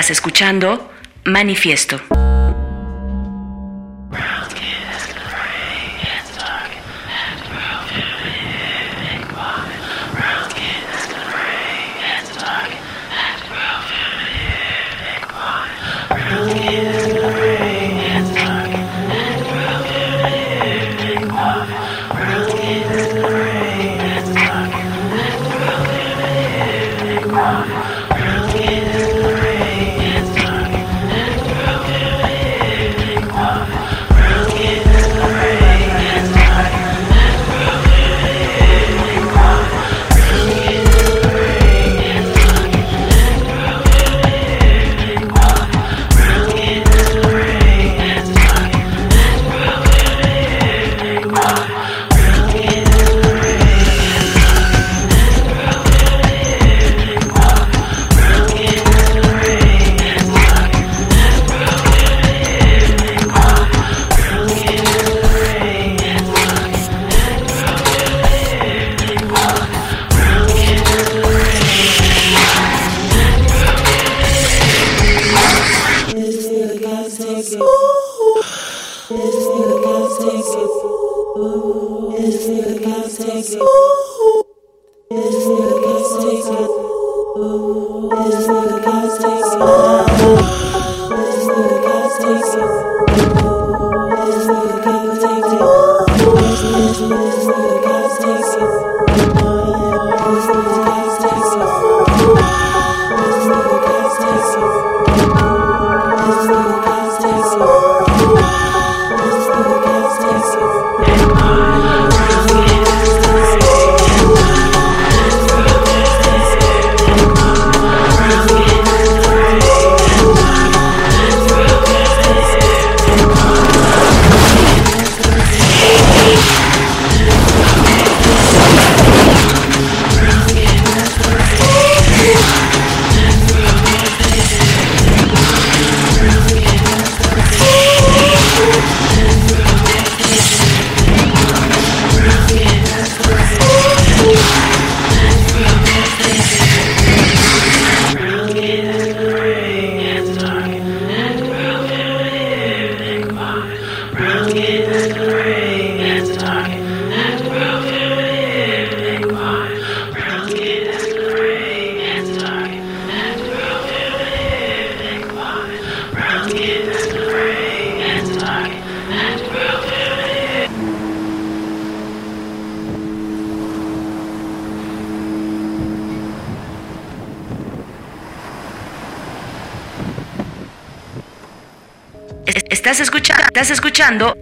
[0.00, 0.90] Estás escuchando
[1.26, 2.19] Manifiesto.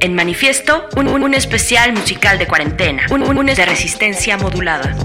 [0.01, 4.97] en manifiesto un, un, especial musical de cuarentena, un, un de resistencia modulada.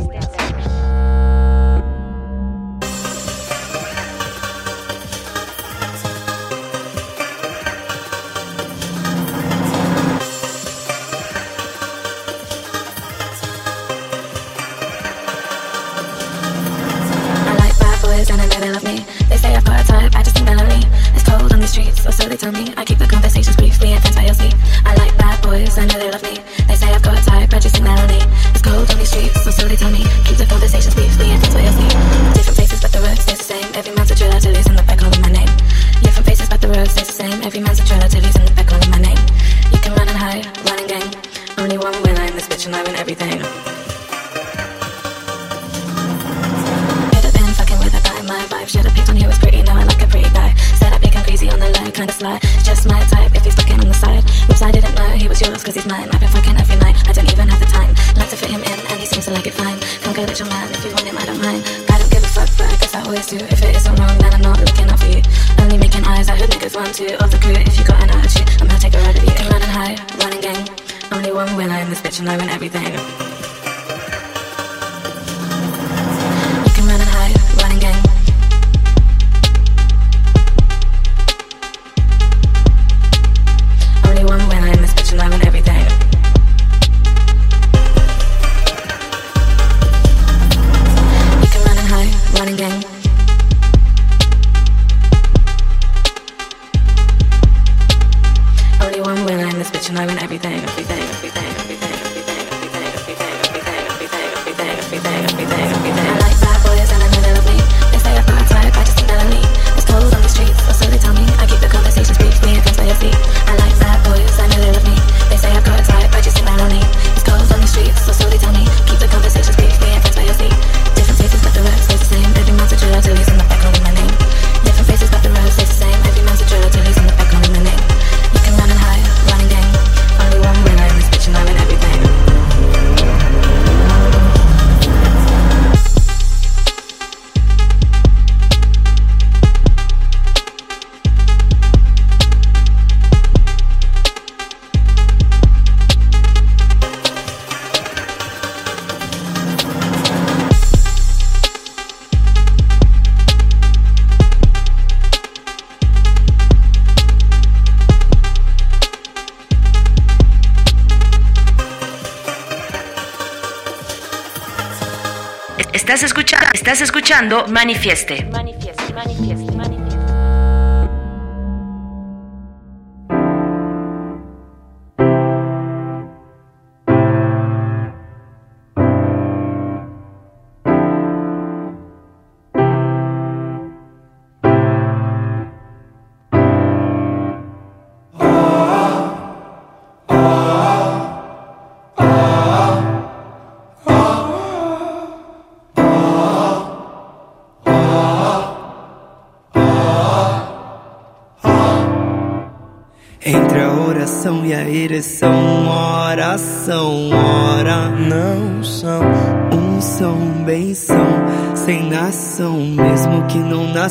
[167.14, 168.26] escuchando Manifieste.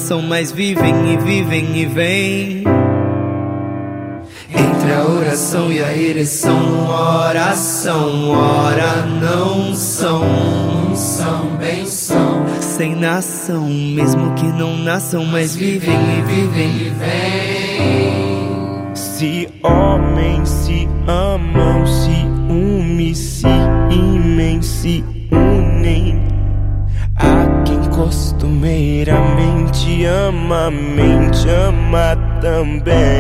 [0.02, 2.64] passam, mas vivem e vivem e vêm.
[4.50, 10.24] Entre a oração e a ereção, oração, ora não são,
[10.96, 12.44] são, bem são.
[12.60, 17.21] Sem nação, mesmo que não nasçam, mas vivem e vivem e vêm.
[30.52, 33.11] ama, mente ama também.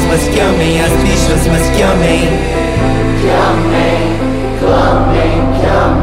[0.00, 2.20] speechless must kill me, a speechless must kill me.
[3.20, 3.98] Kill me,
[5.12, 5.99] me.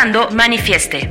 [0.00, 1.10] escuchando manifieste.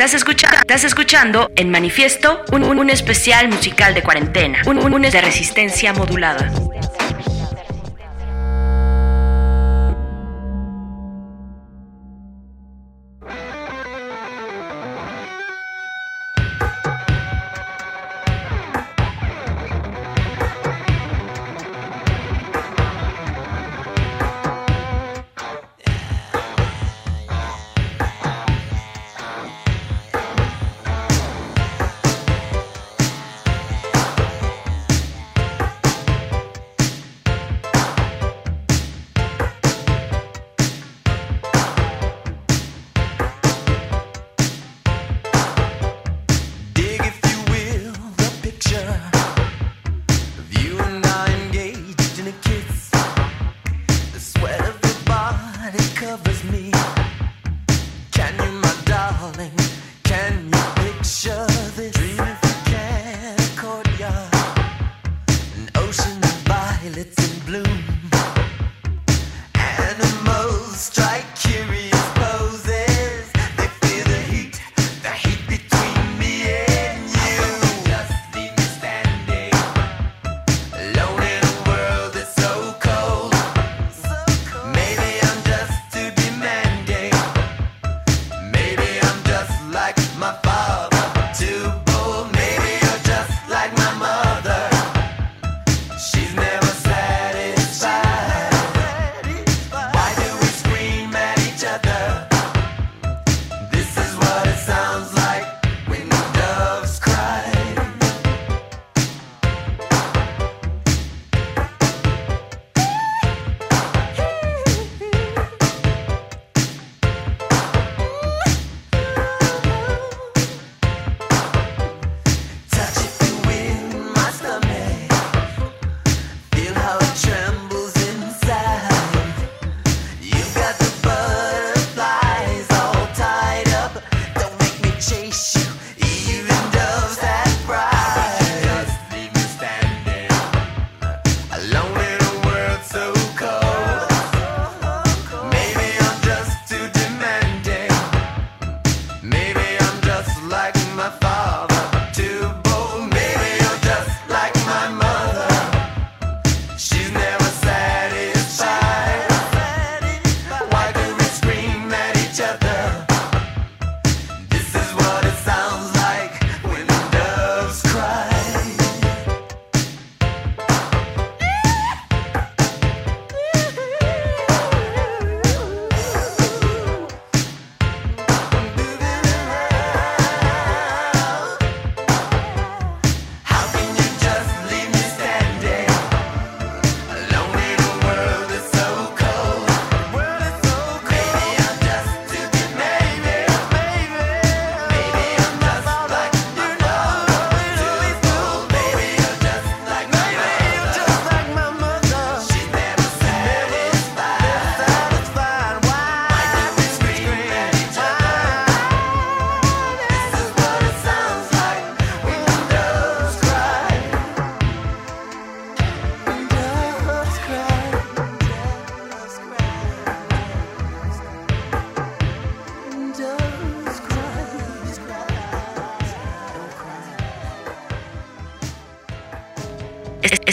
[0.00, 0.24] Estás,
[0.62, 5.20] estás escuchando en manifiesto un, un, un especial musical de cuarentena, un, un, un de
[5.20, 6.50] resistencia modulada.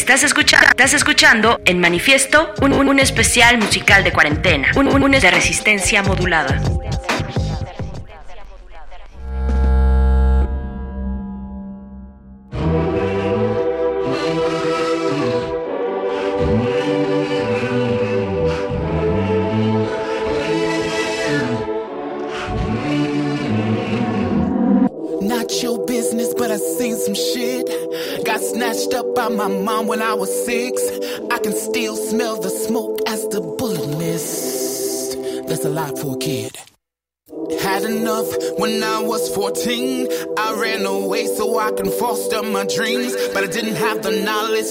[0.07, 5.03] Estás escuchando, estás escuchando en manifiesto un, un, un especial musical de cuarentena, un, un,
[5.03, 6.61] un de resistencia modulada.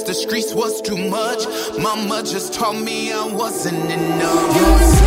[0.06, 1.46] the streets was too much.
[1.78, 5.05] Mama just told me I wasn't enough.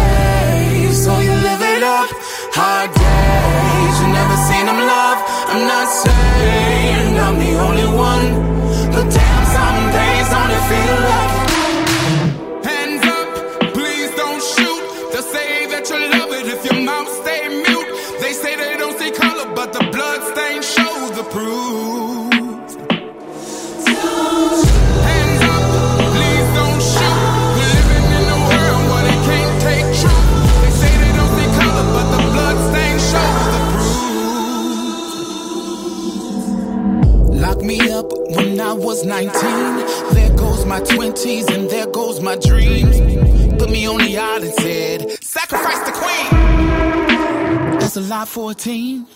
[48.60, 49.07] 14.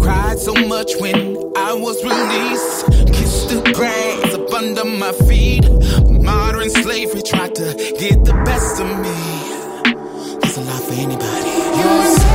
[0.00, 2.86] Cried so much when I was released.
[3.12, 5.68] Kissed the grass up under my feet.
[6.08, 10.38] Modern slavery tried to get the best of me.
[10.40, 11.50] There's a lot for anybody.
[11.78, 12.25] You're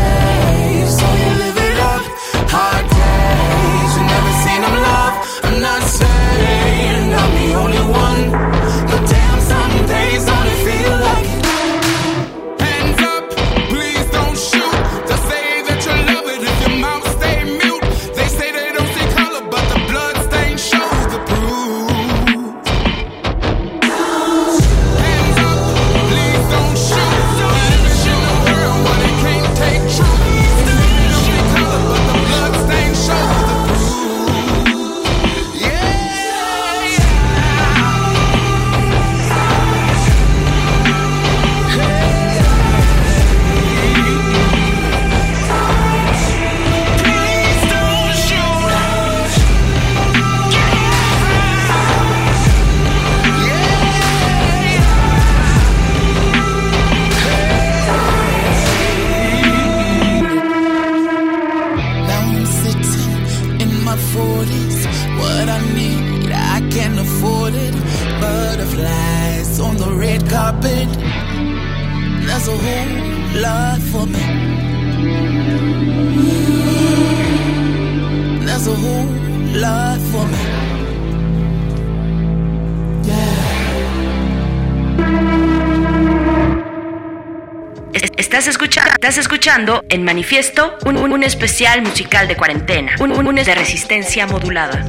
[89.89, 94.85] en manifiesto un, un, un especial musical de cuarentena, un, un, un de resistencia modulada.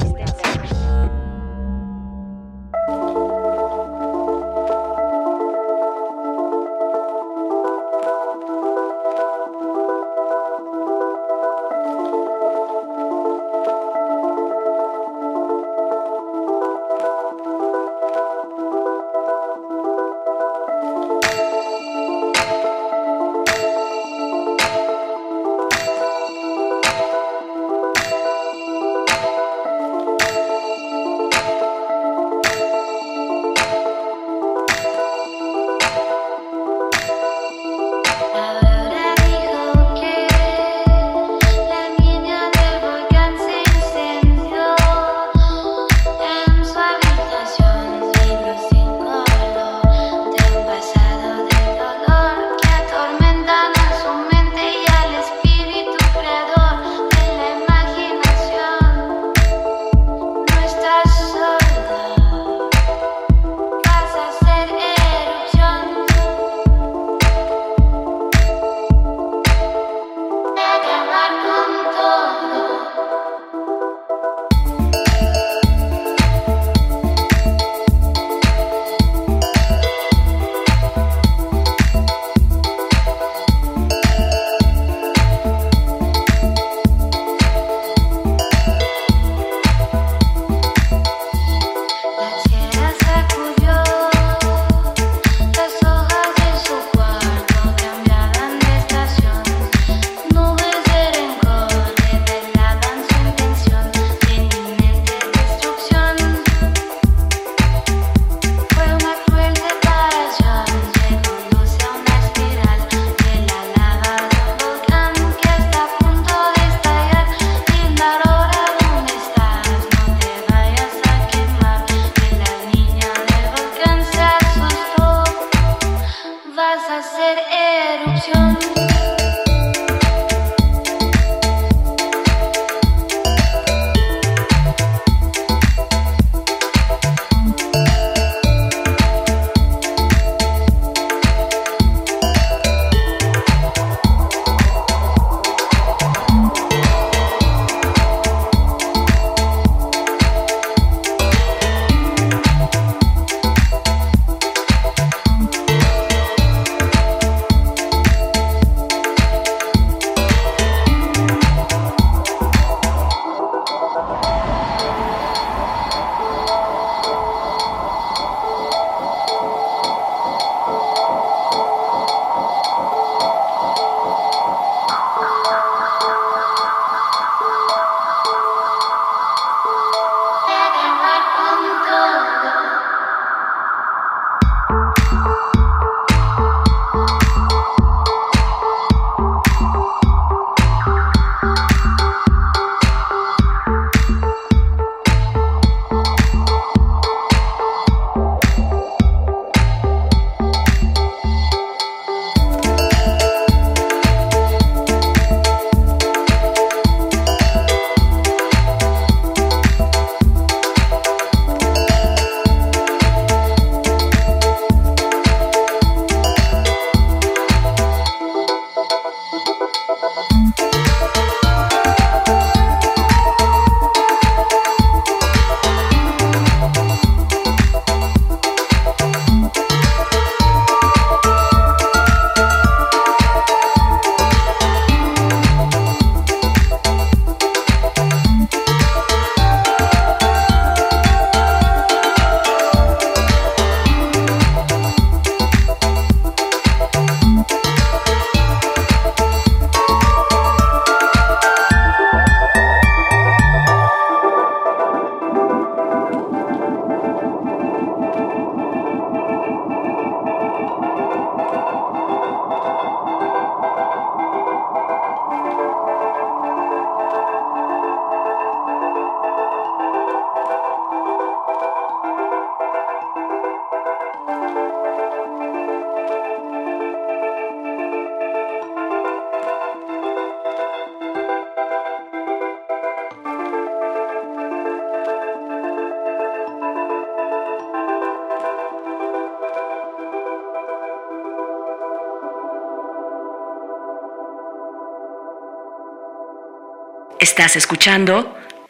[297.34, 298.12] Estás escuchando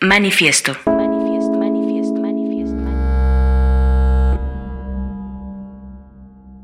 [0.01, 0.71] Manifiesto.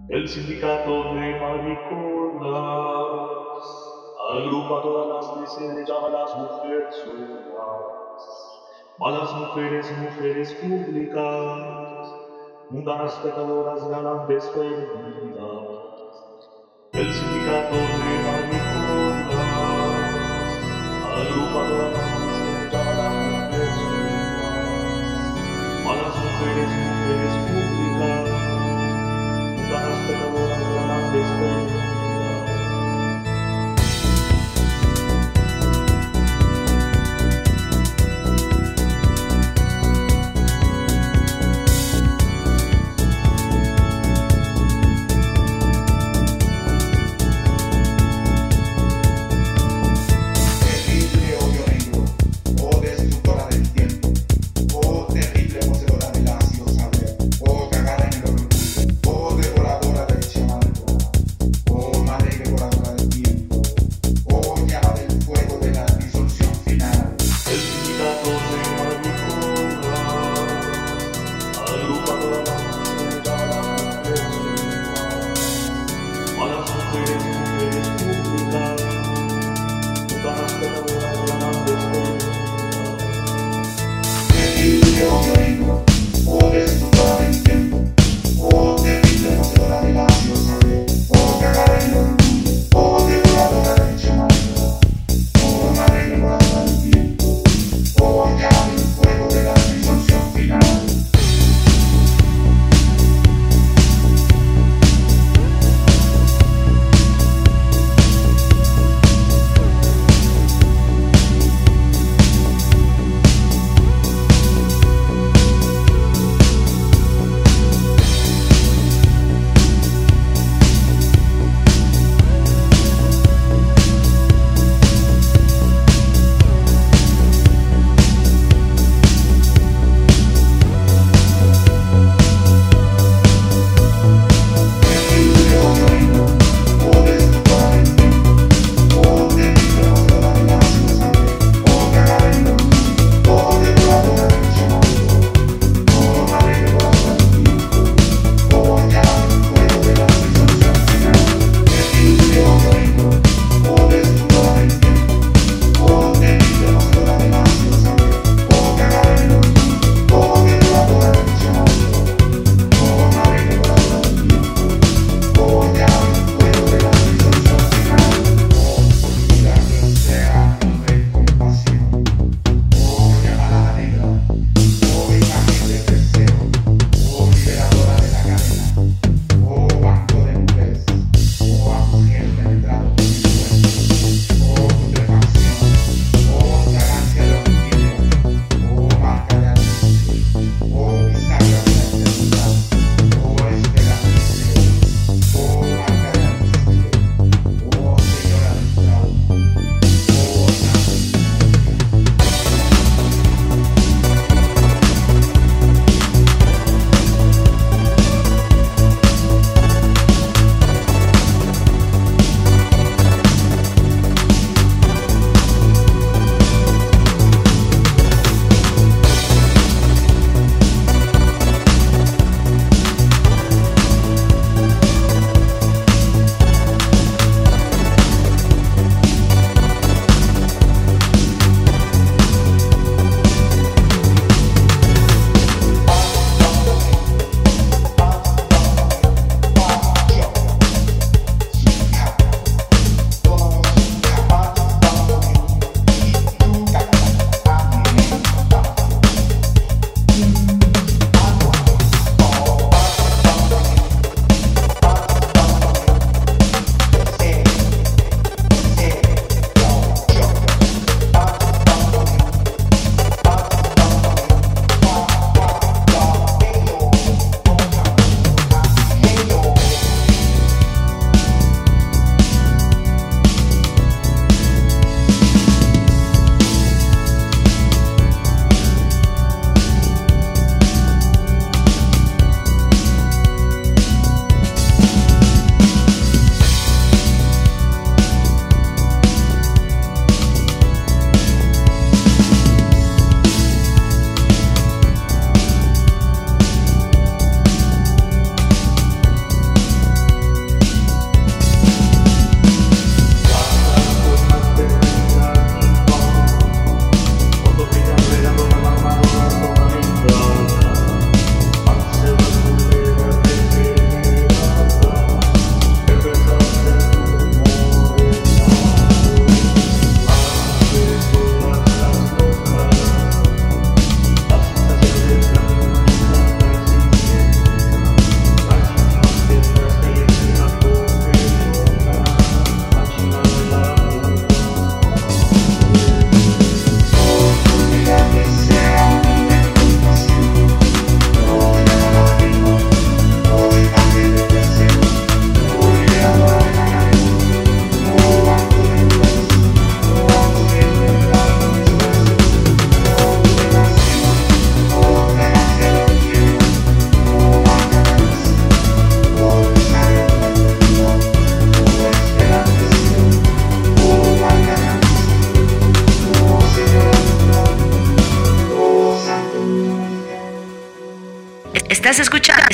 [0.08, 2.44] El sindicato de mariconas
[4.30, 5.26] agrupa todas las
[6.12, 6.94] las mujeres
[9.10, 12.14] las mujeres, mujeres públicas,
[12.70, 15.88] mundanas pecadoras, galantes perdidas.
[16.92, 17.74] El sindicato
[25.88, 27.37] Alles, was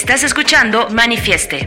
[0.04, 1.66] estás escuchando Manifieste.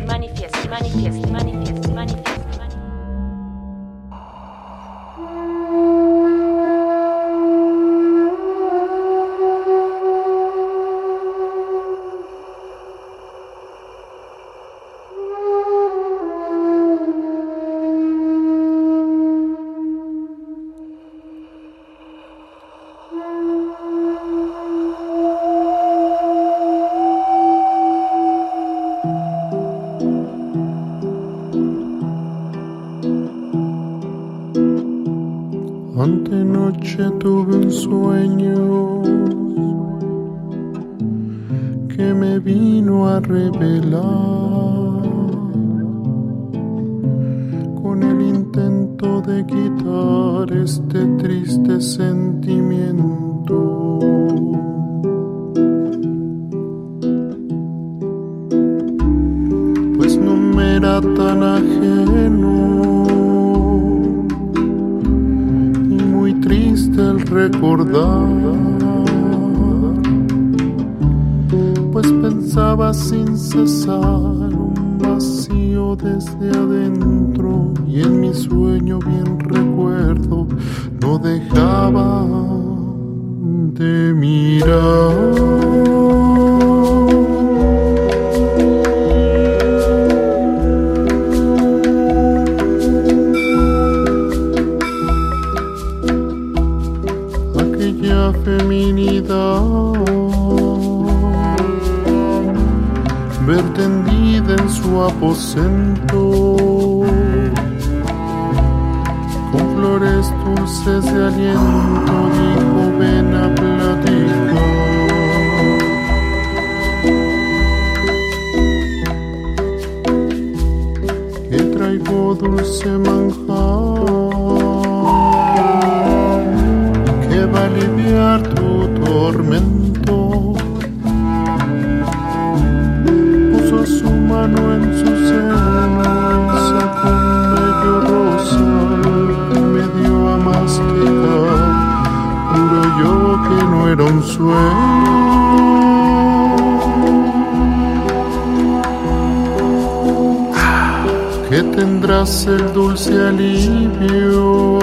[151.50, 154.78] Que tendrás el dulce alivio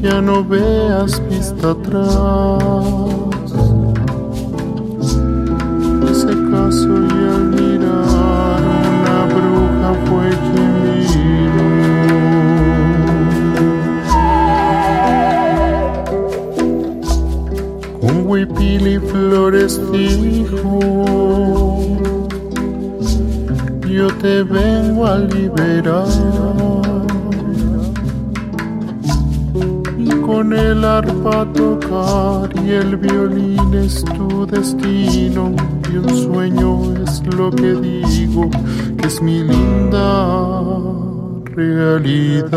[0.00, 2.62] ya no veas vista atrás.
[6.10, 8.62] Ese caso y al mirar
[8.94, 10.72] una bruja fue quien
[11.12, 11.66] vino.
[18.00, 21.07] Con huipil y flores dijo,
[24.20, 26.06] te vengo a liberar.
[30.28, 35.56] con el arpa tocar y el violín es tu destino
[35.90, 38.50] y un sueño es lo que digo
[38.98, 40.58] que es mi linda
[41.56, 42.48] realidad.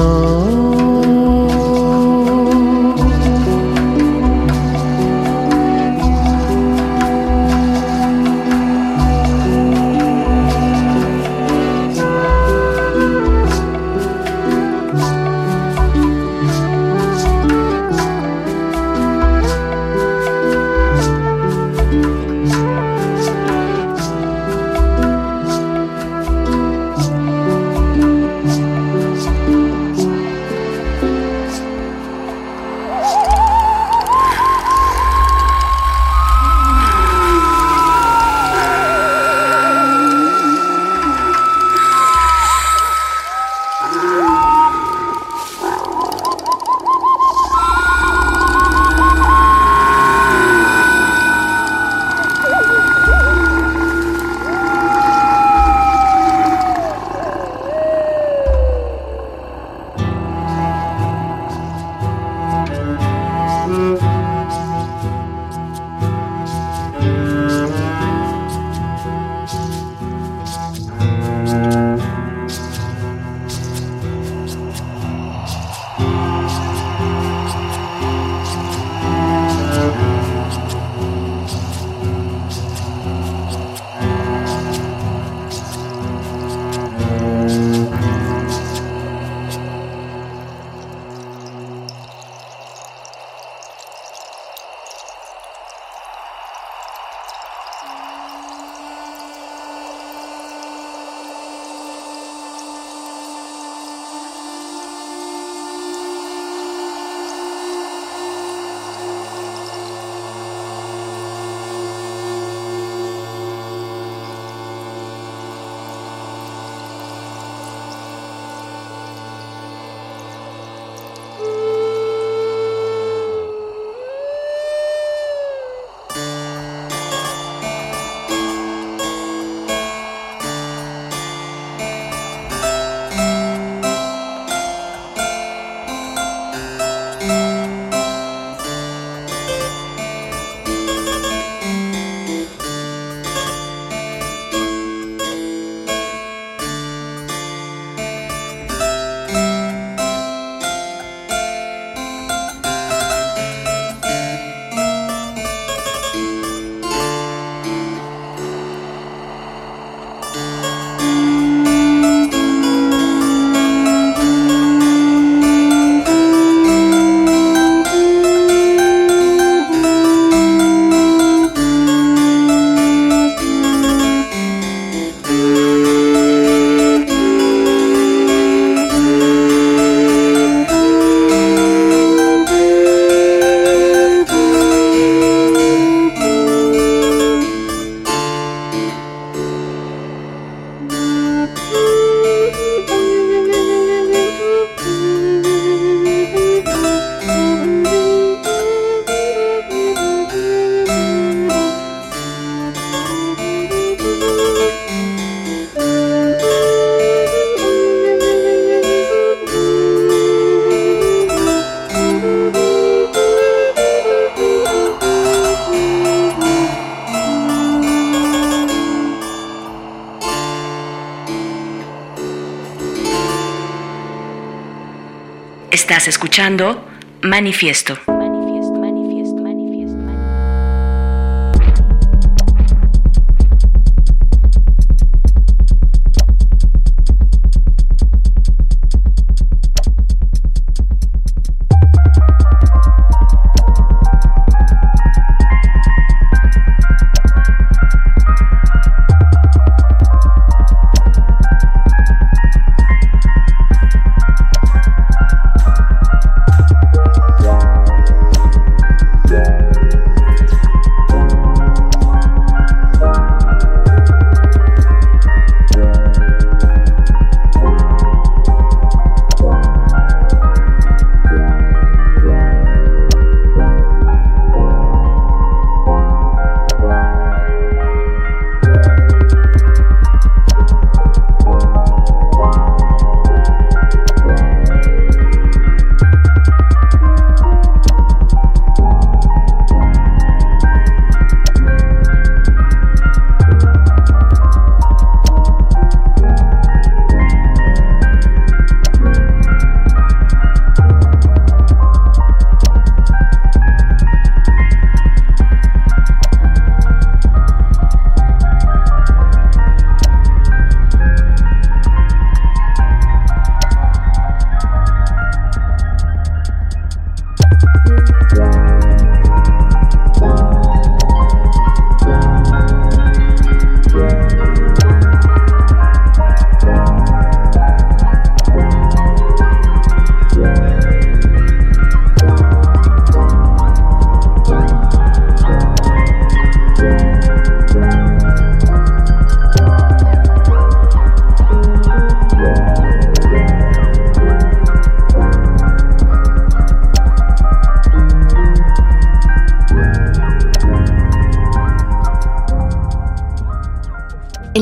[226.32, 226.82] escuchando
[227.24, 228.11] Manifiesto.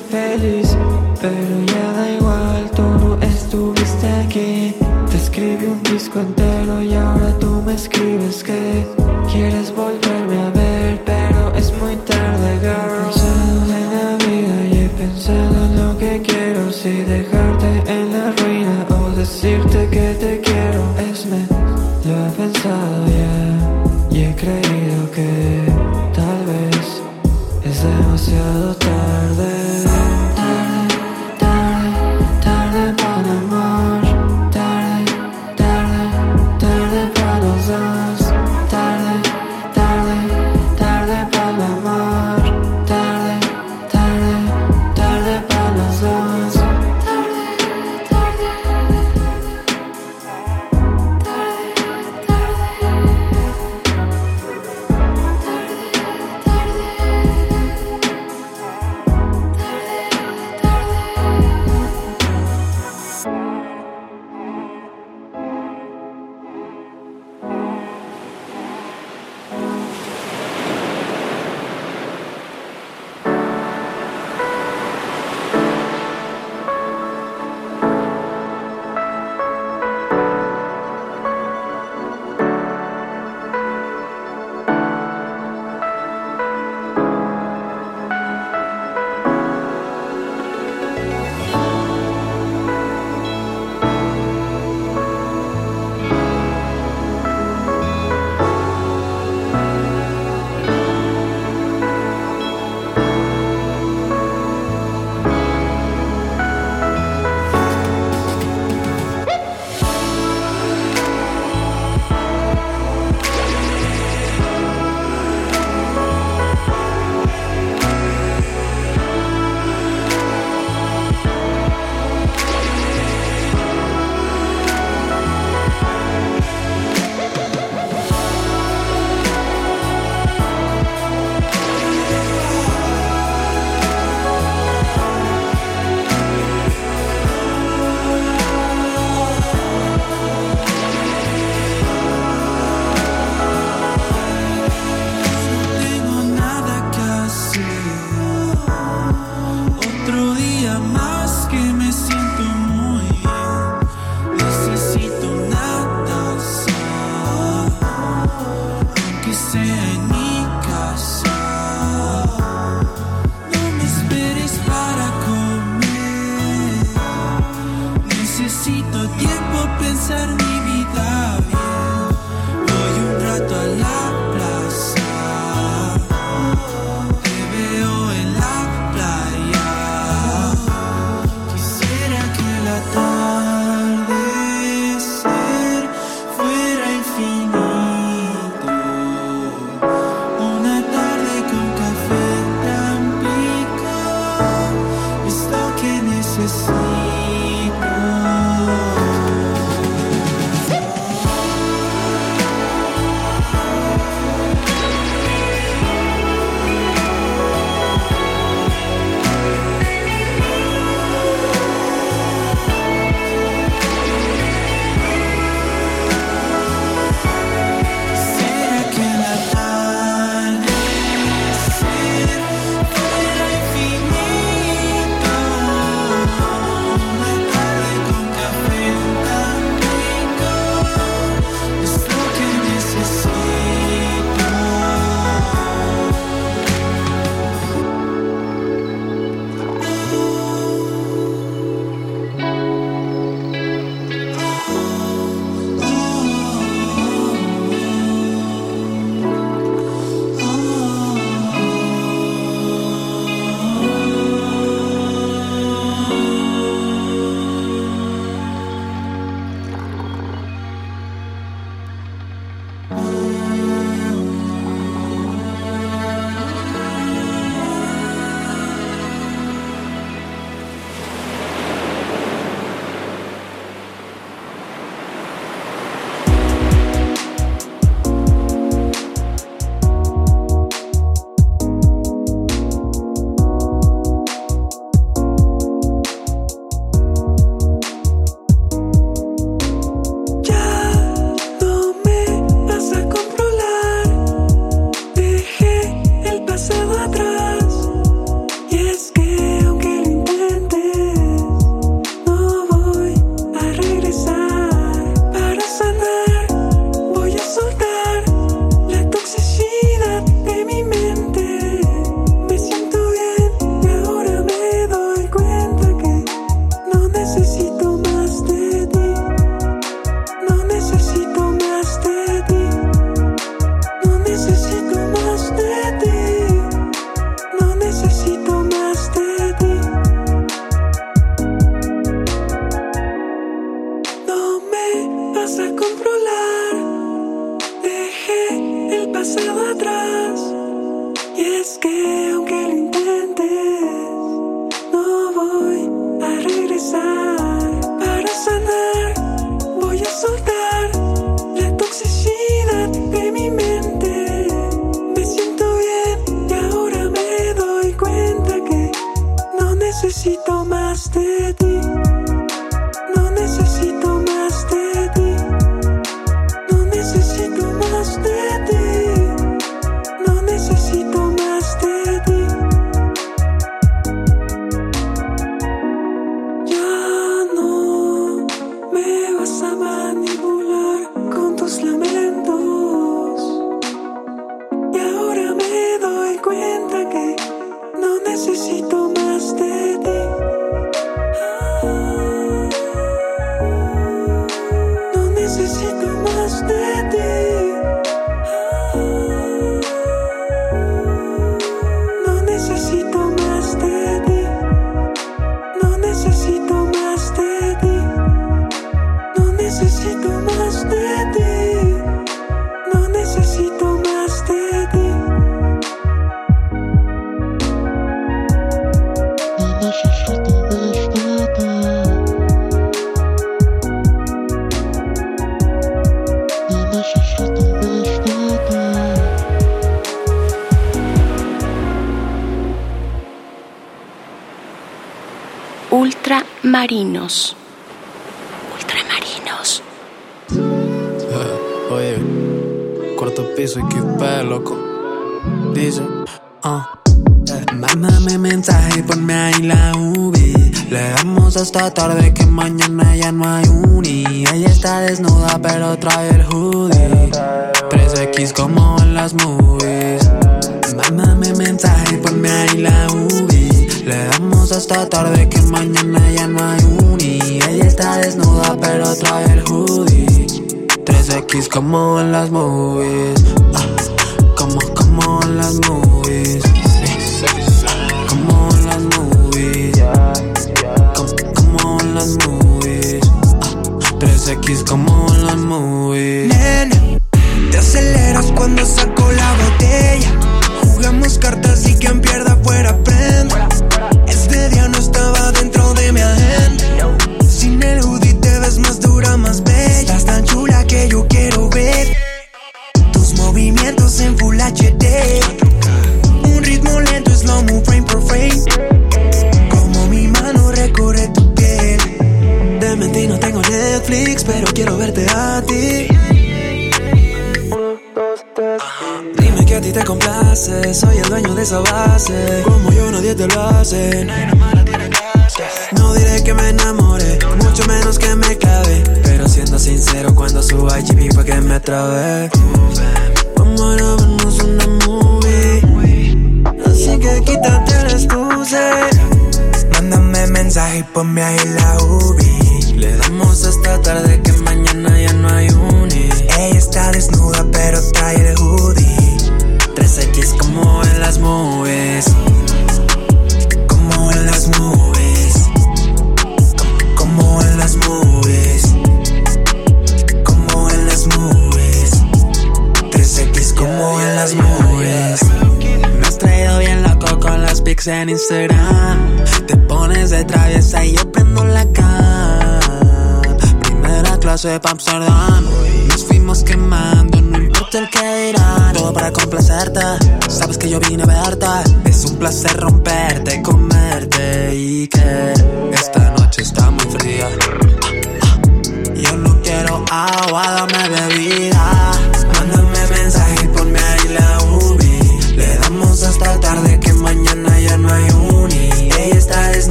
[0.00, 0.76] feliz,
[1.20, 4.74] pero ya da igual, tú no estuviste aquí.
[5.10, 8.86] Te escribí un disco entero y ahora tú me escribes que
[9.30, 13.06] quieres volverme a ver, pero es muy tarde, girl.
[13.06, 18.12] He pensado en la vida y he pensado en lo que quiero, si dejarte en
[18.12, 21.46] la ruina o decirte que te quiero, es me
[22.06, 23.15] lo he pensado.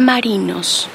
[0.00, 0.88] Ultramarinos.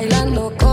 [0.00, 0.69] Bailando con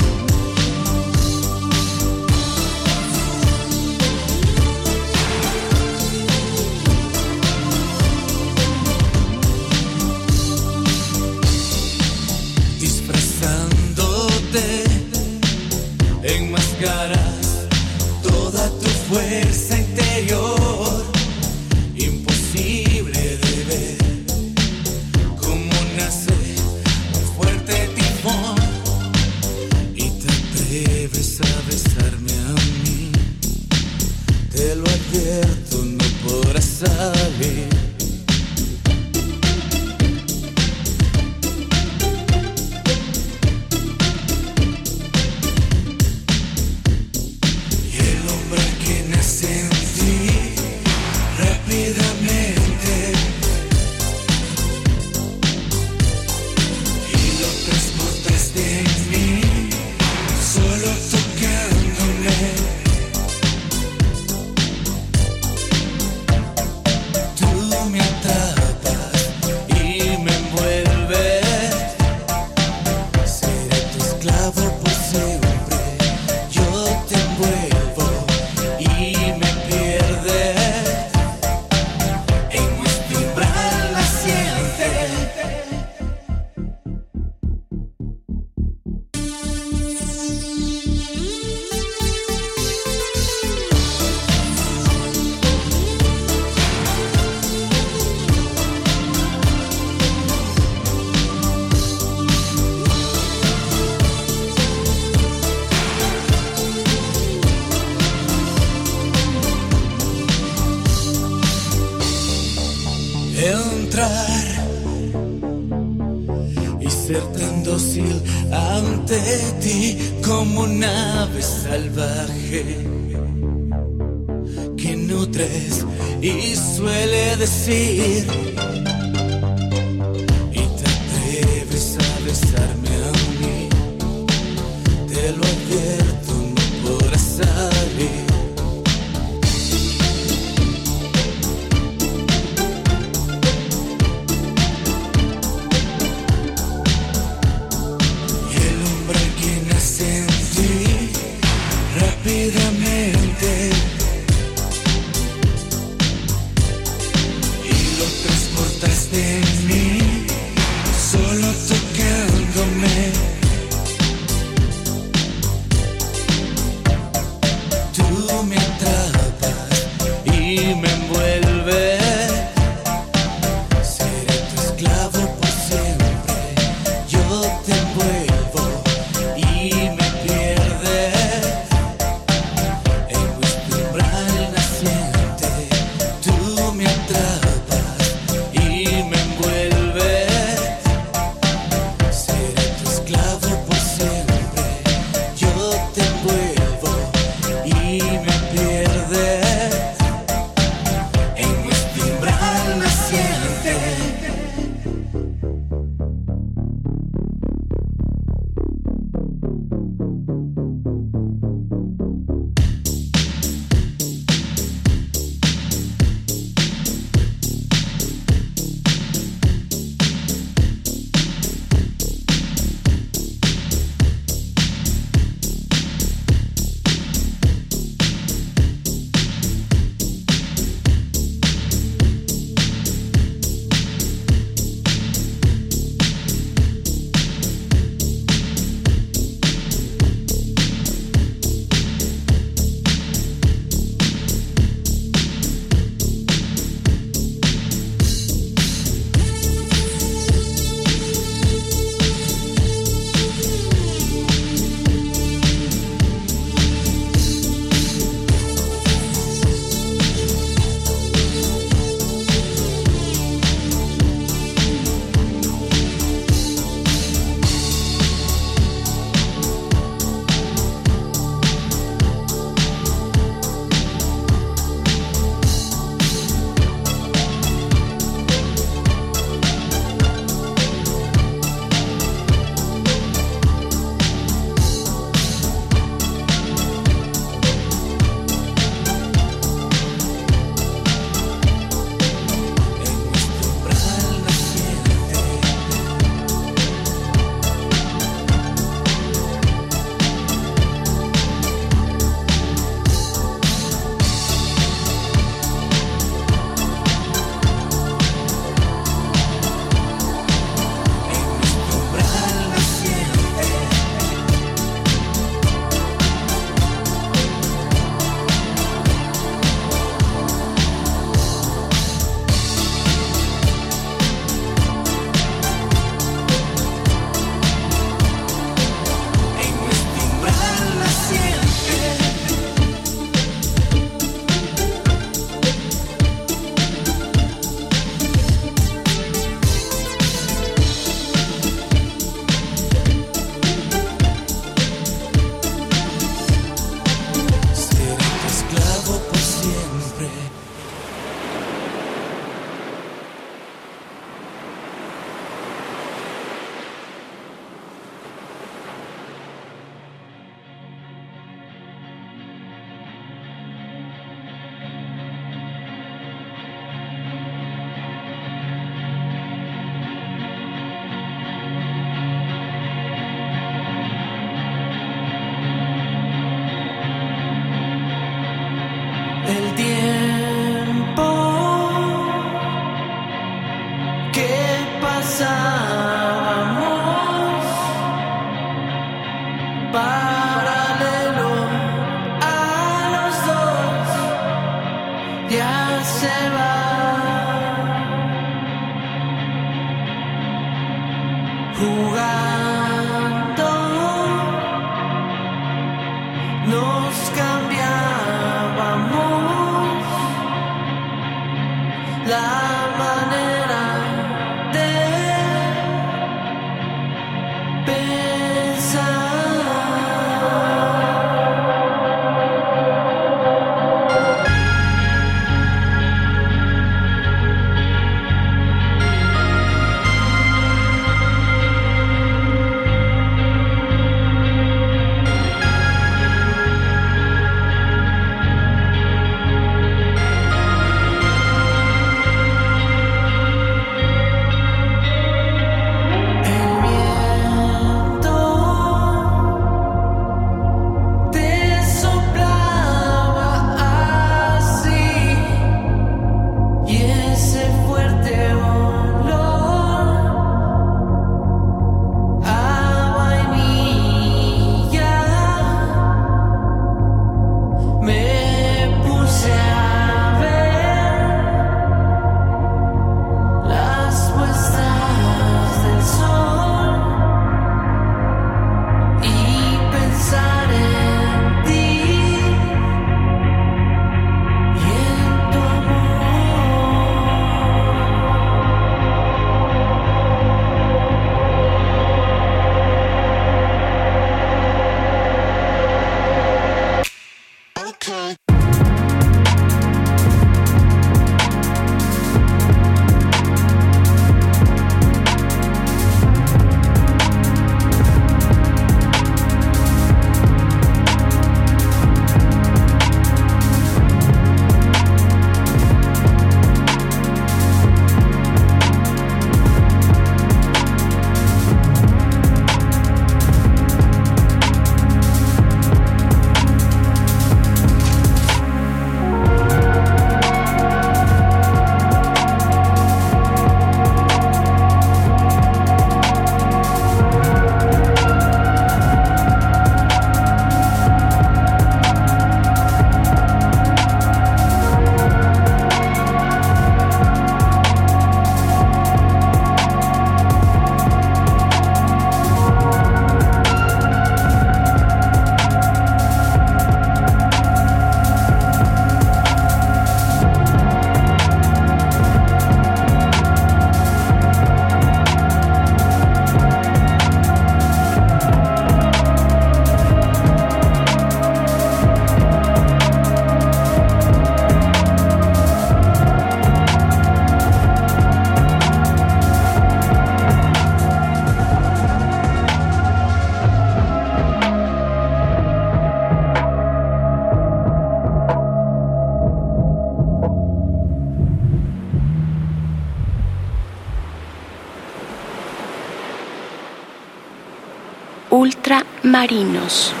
[599.11, 600.00] Ultramarinos.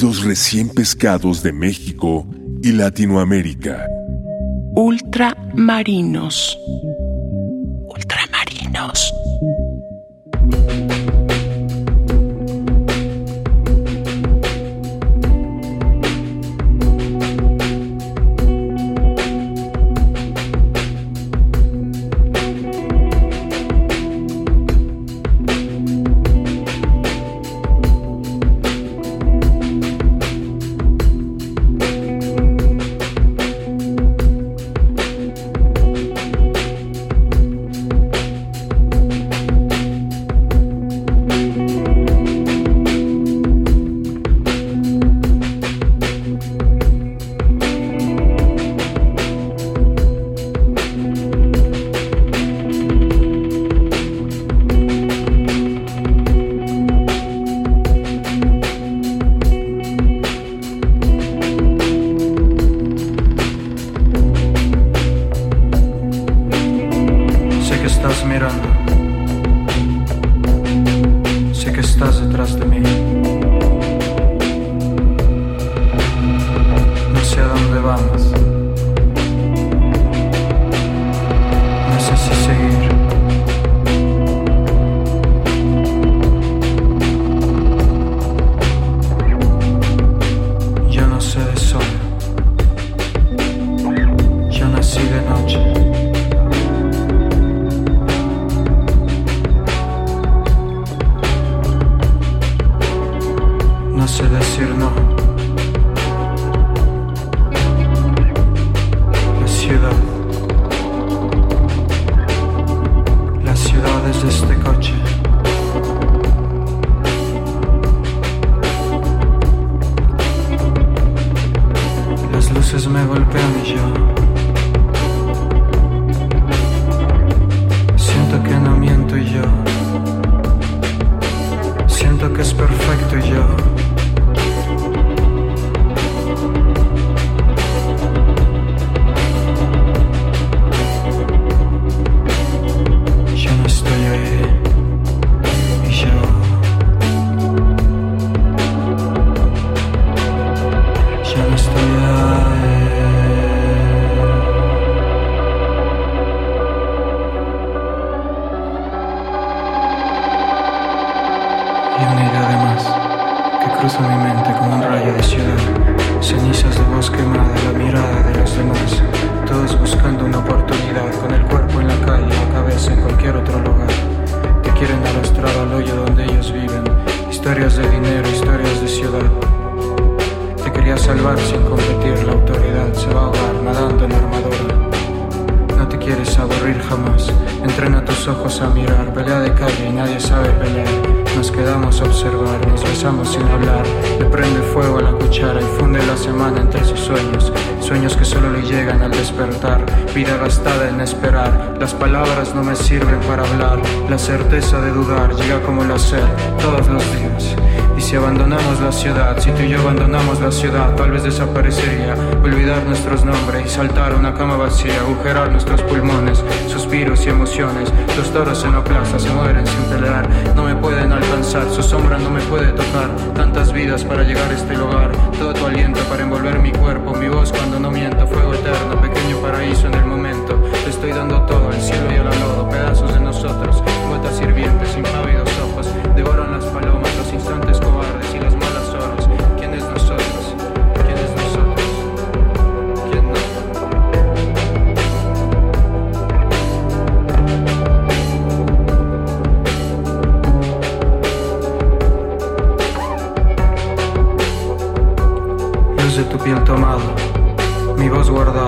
[0.00, 2.26] contenidos recién pescados de México
[2.62, 3.86] y Latinoamérica.
[4.74, 6.56] Ultramarinos.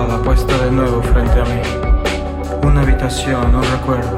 [0.07, 1.61] puesta de nuevo frente a mí.
[2.63, 4.17] Una habitación, un recuerdo,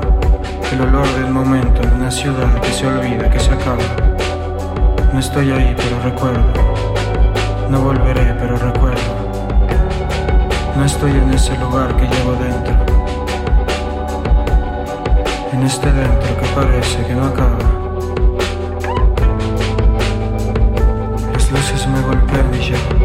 [0.72, 3.84] el olor del momento en una ciudad que se olvida, que se acaba.
[5.14, 6.54] No estoy ahí, pero recuerdo.
[7.70, 9.14] No volveré, pero recuerdo.
[10.76, 12.74] No estoy en ese lugar que llevo dentro.
[15.54, 17.58] En este dentro que parece que no acaba.
[21.34, 23.05] Las luces me golpean y yo.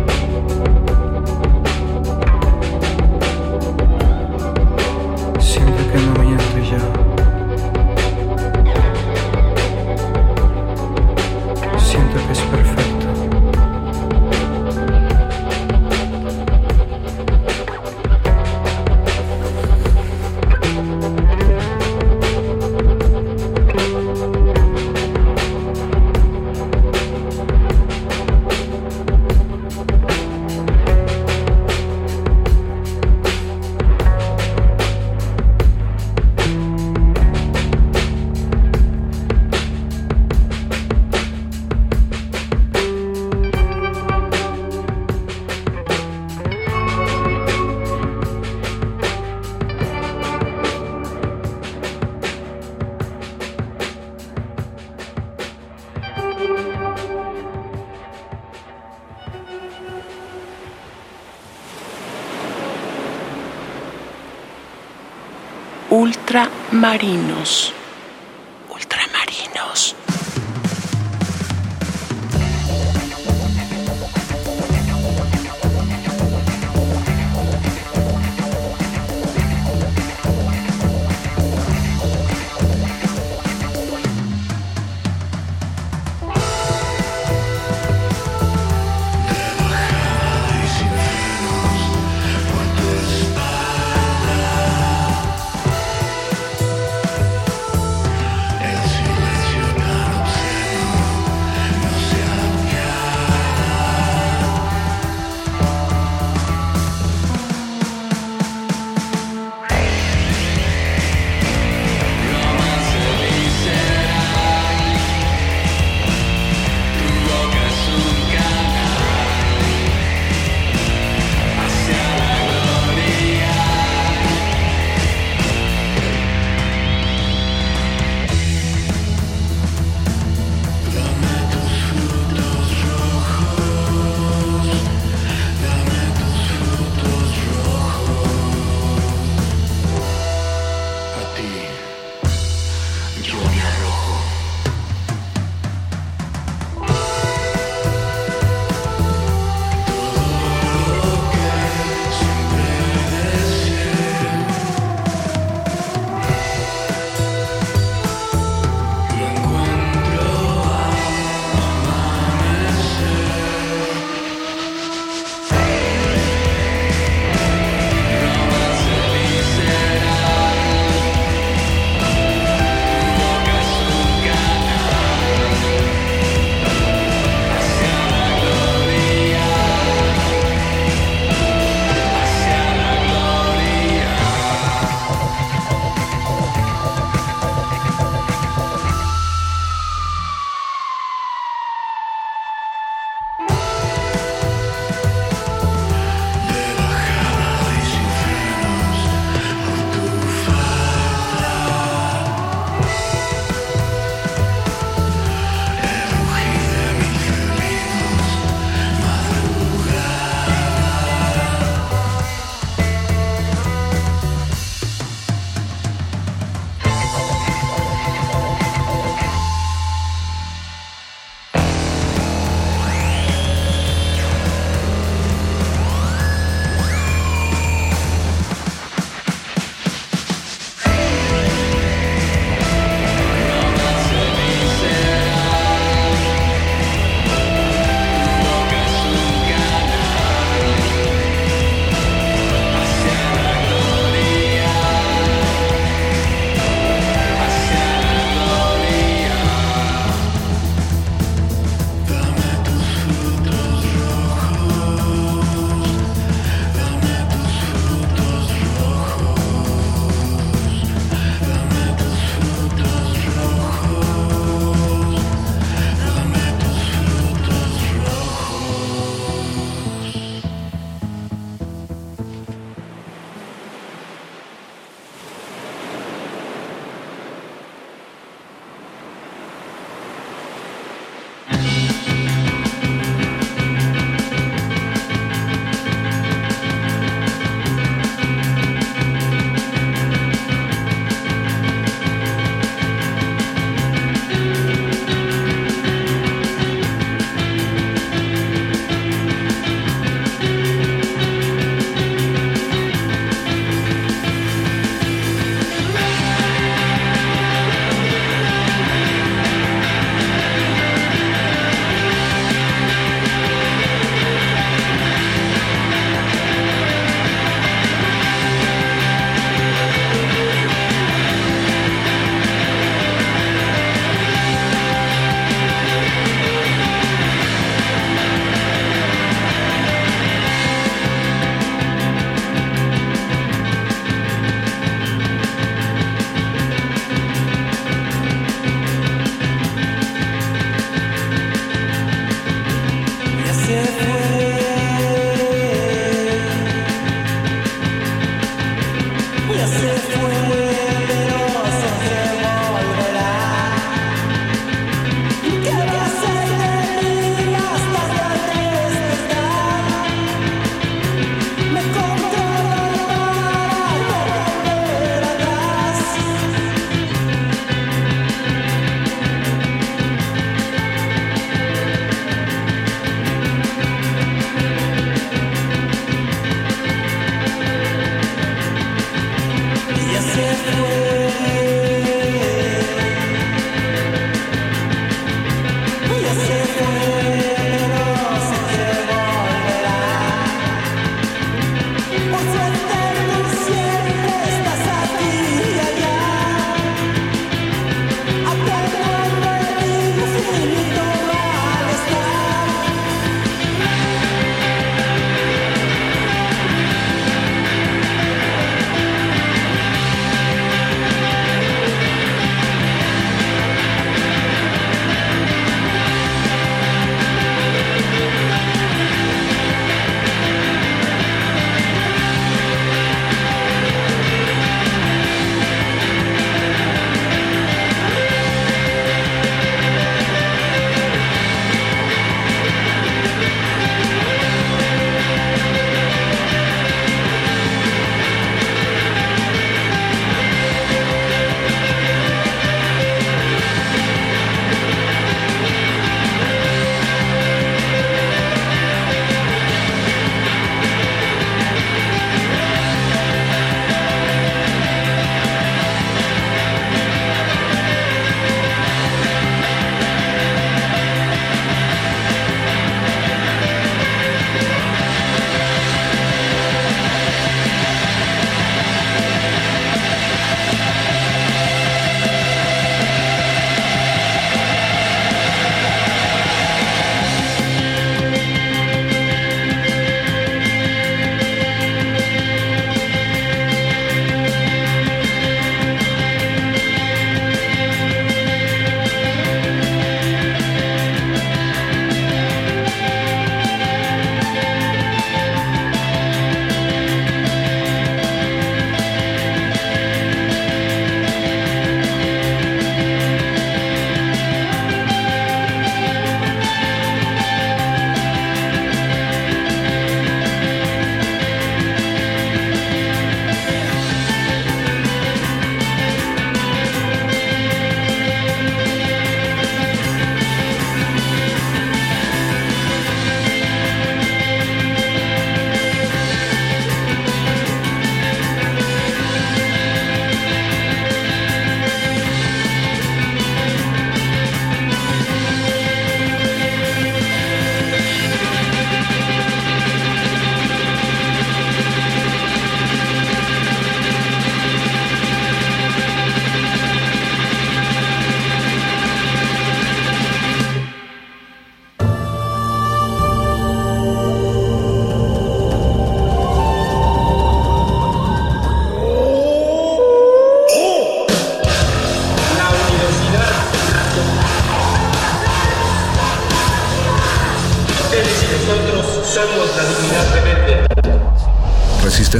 [66.80, 67.79] Ultramarinos.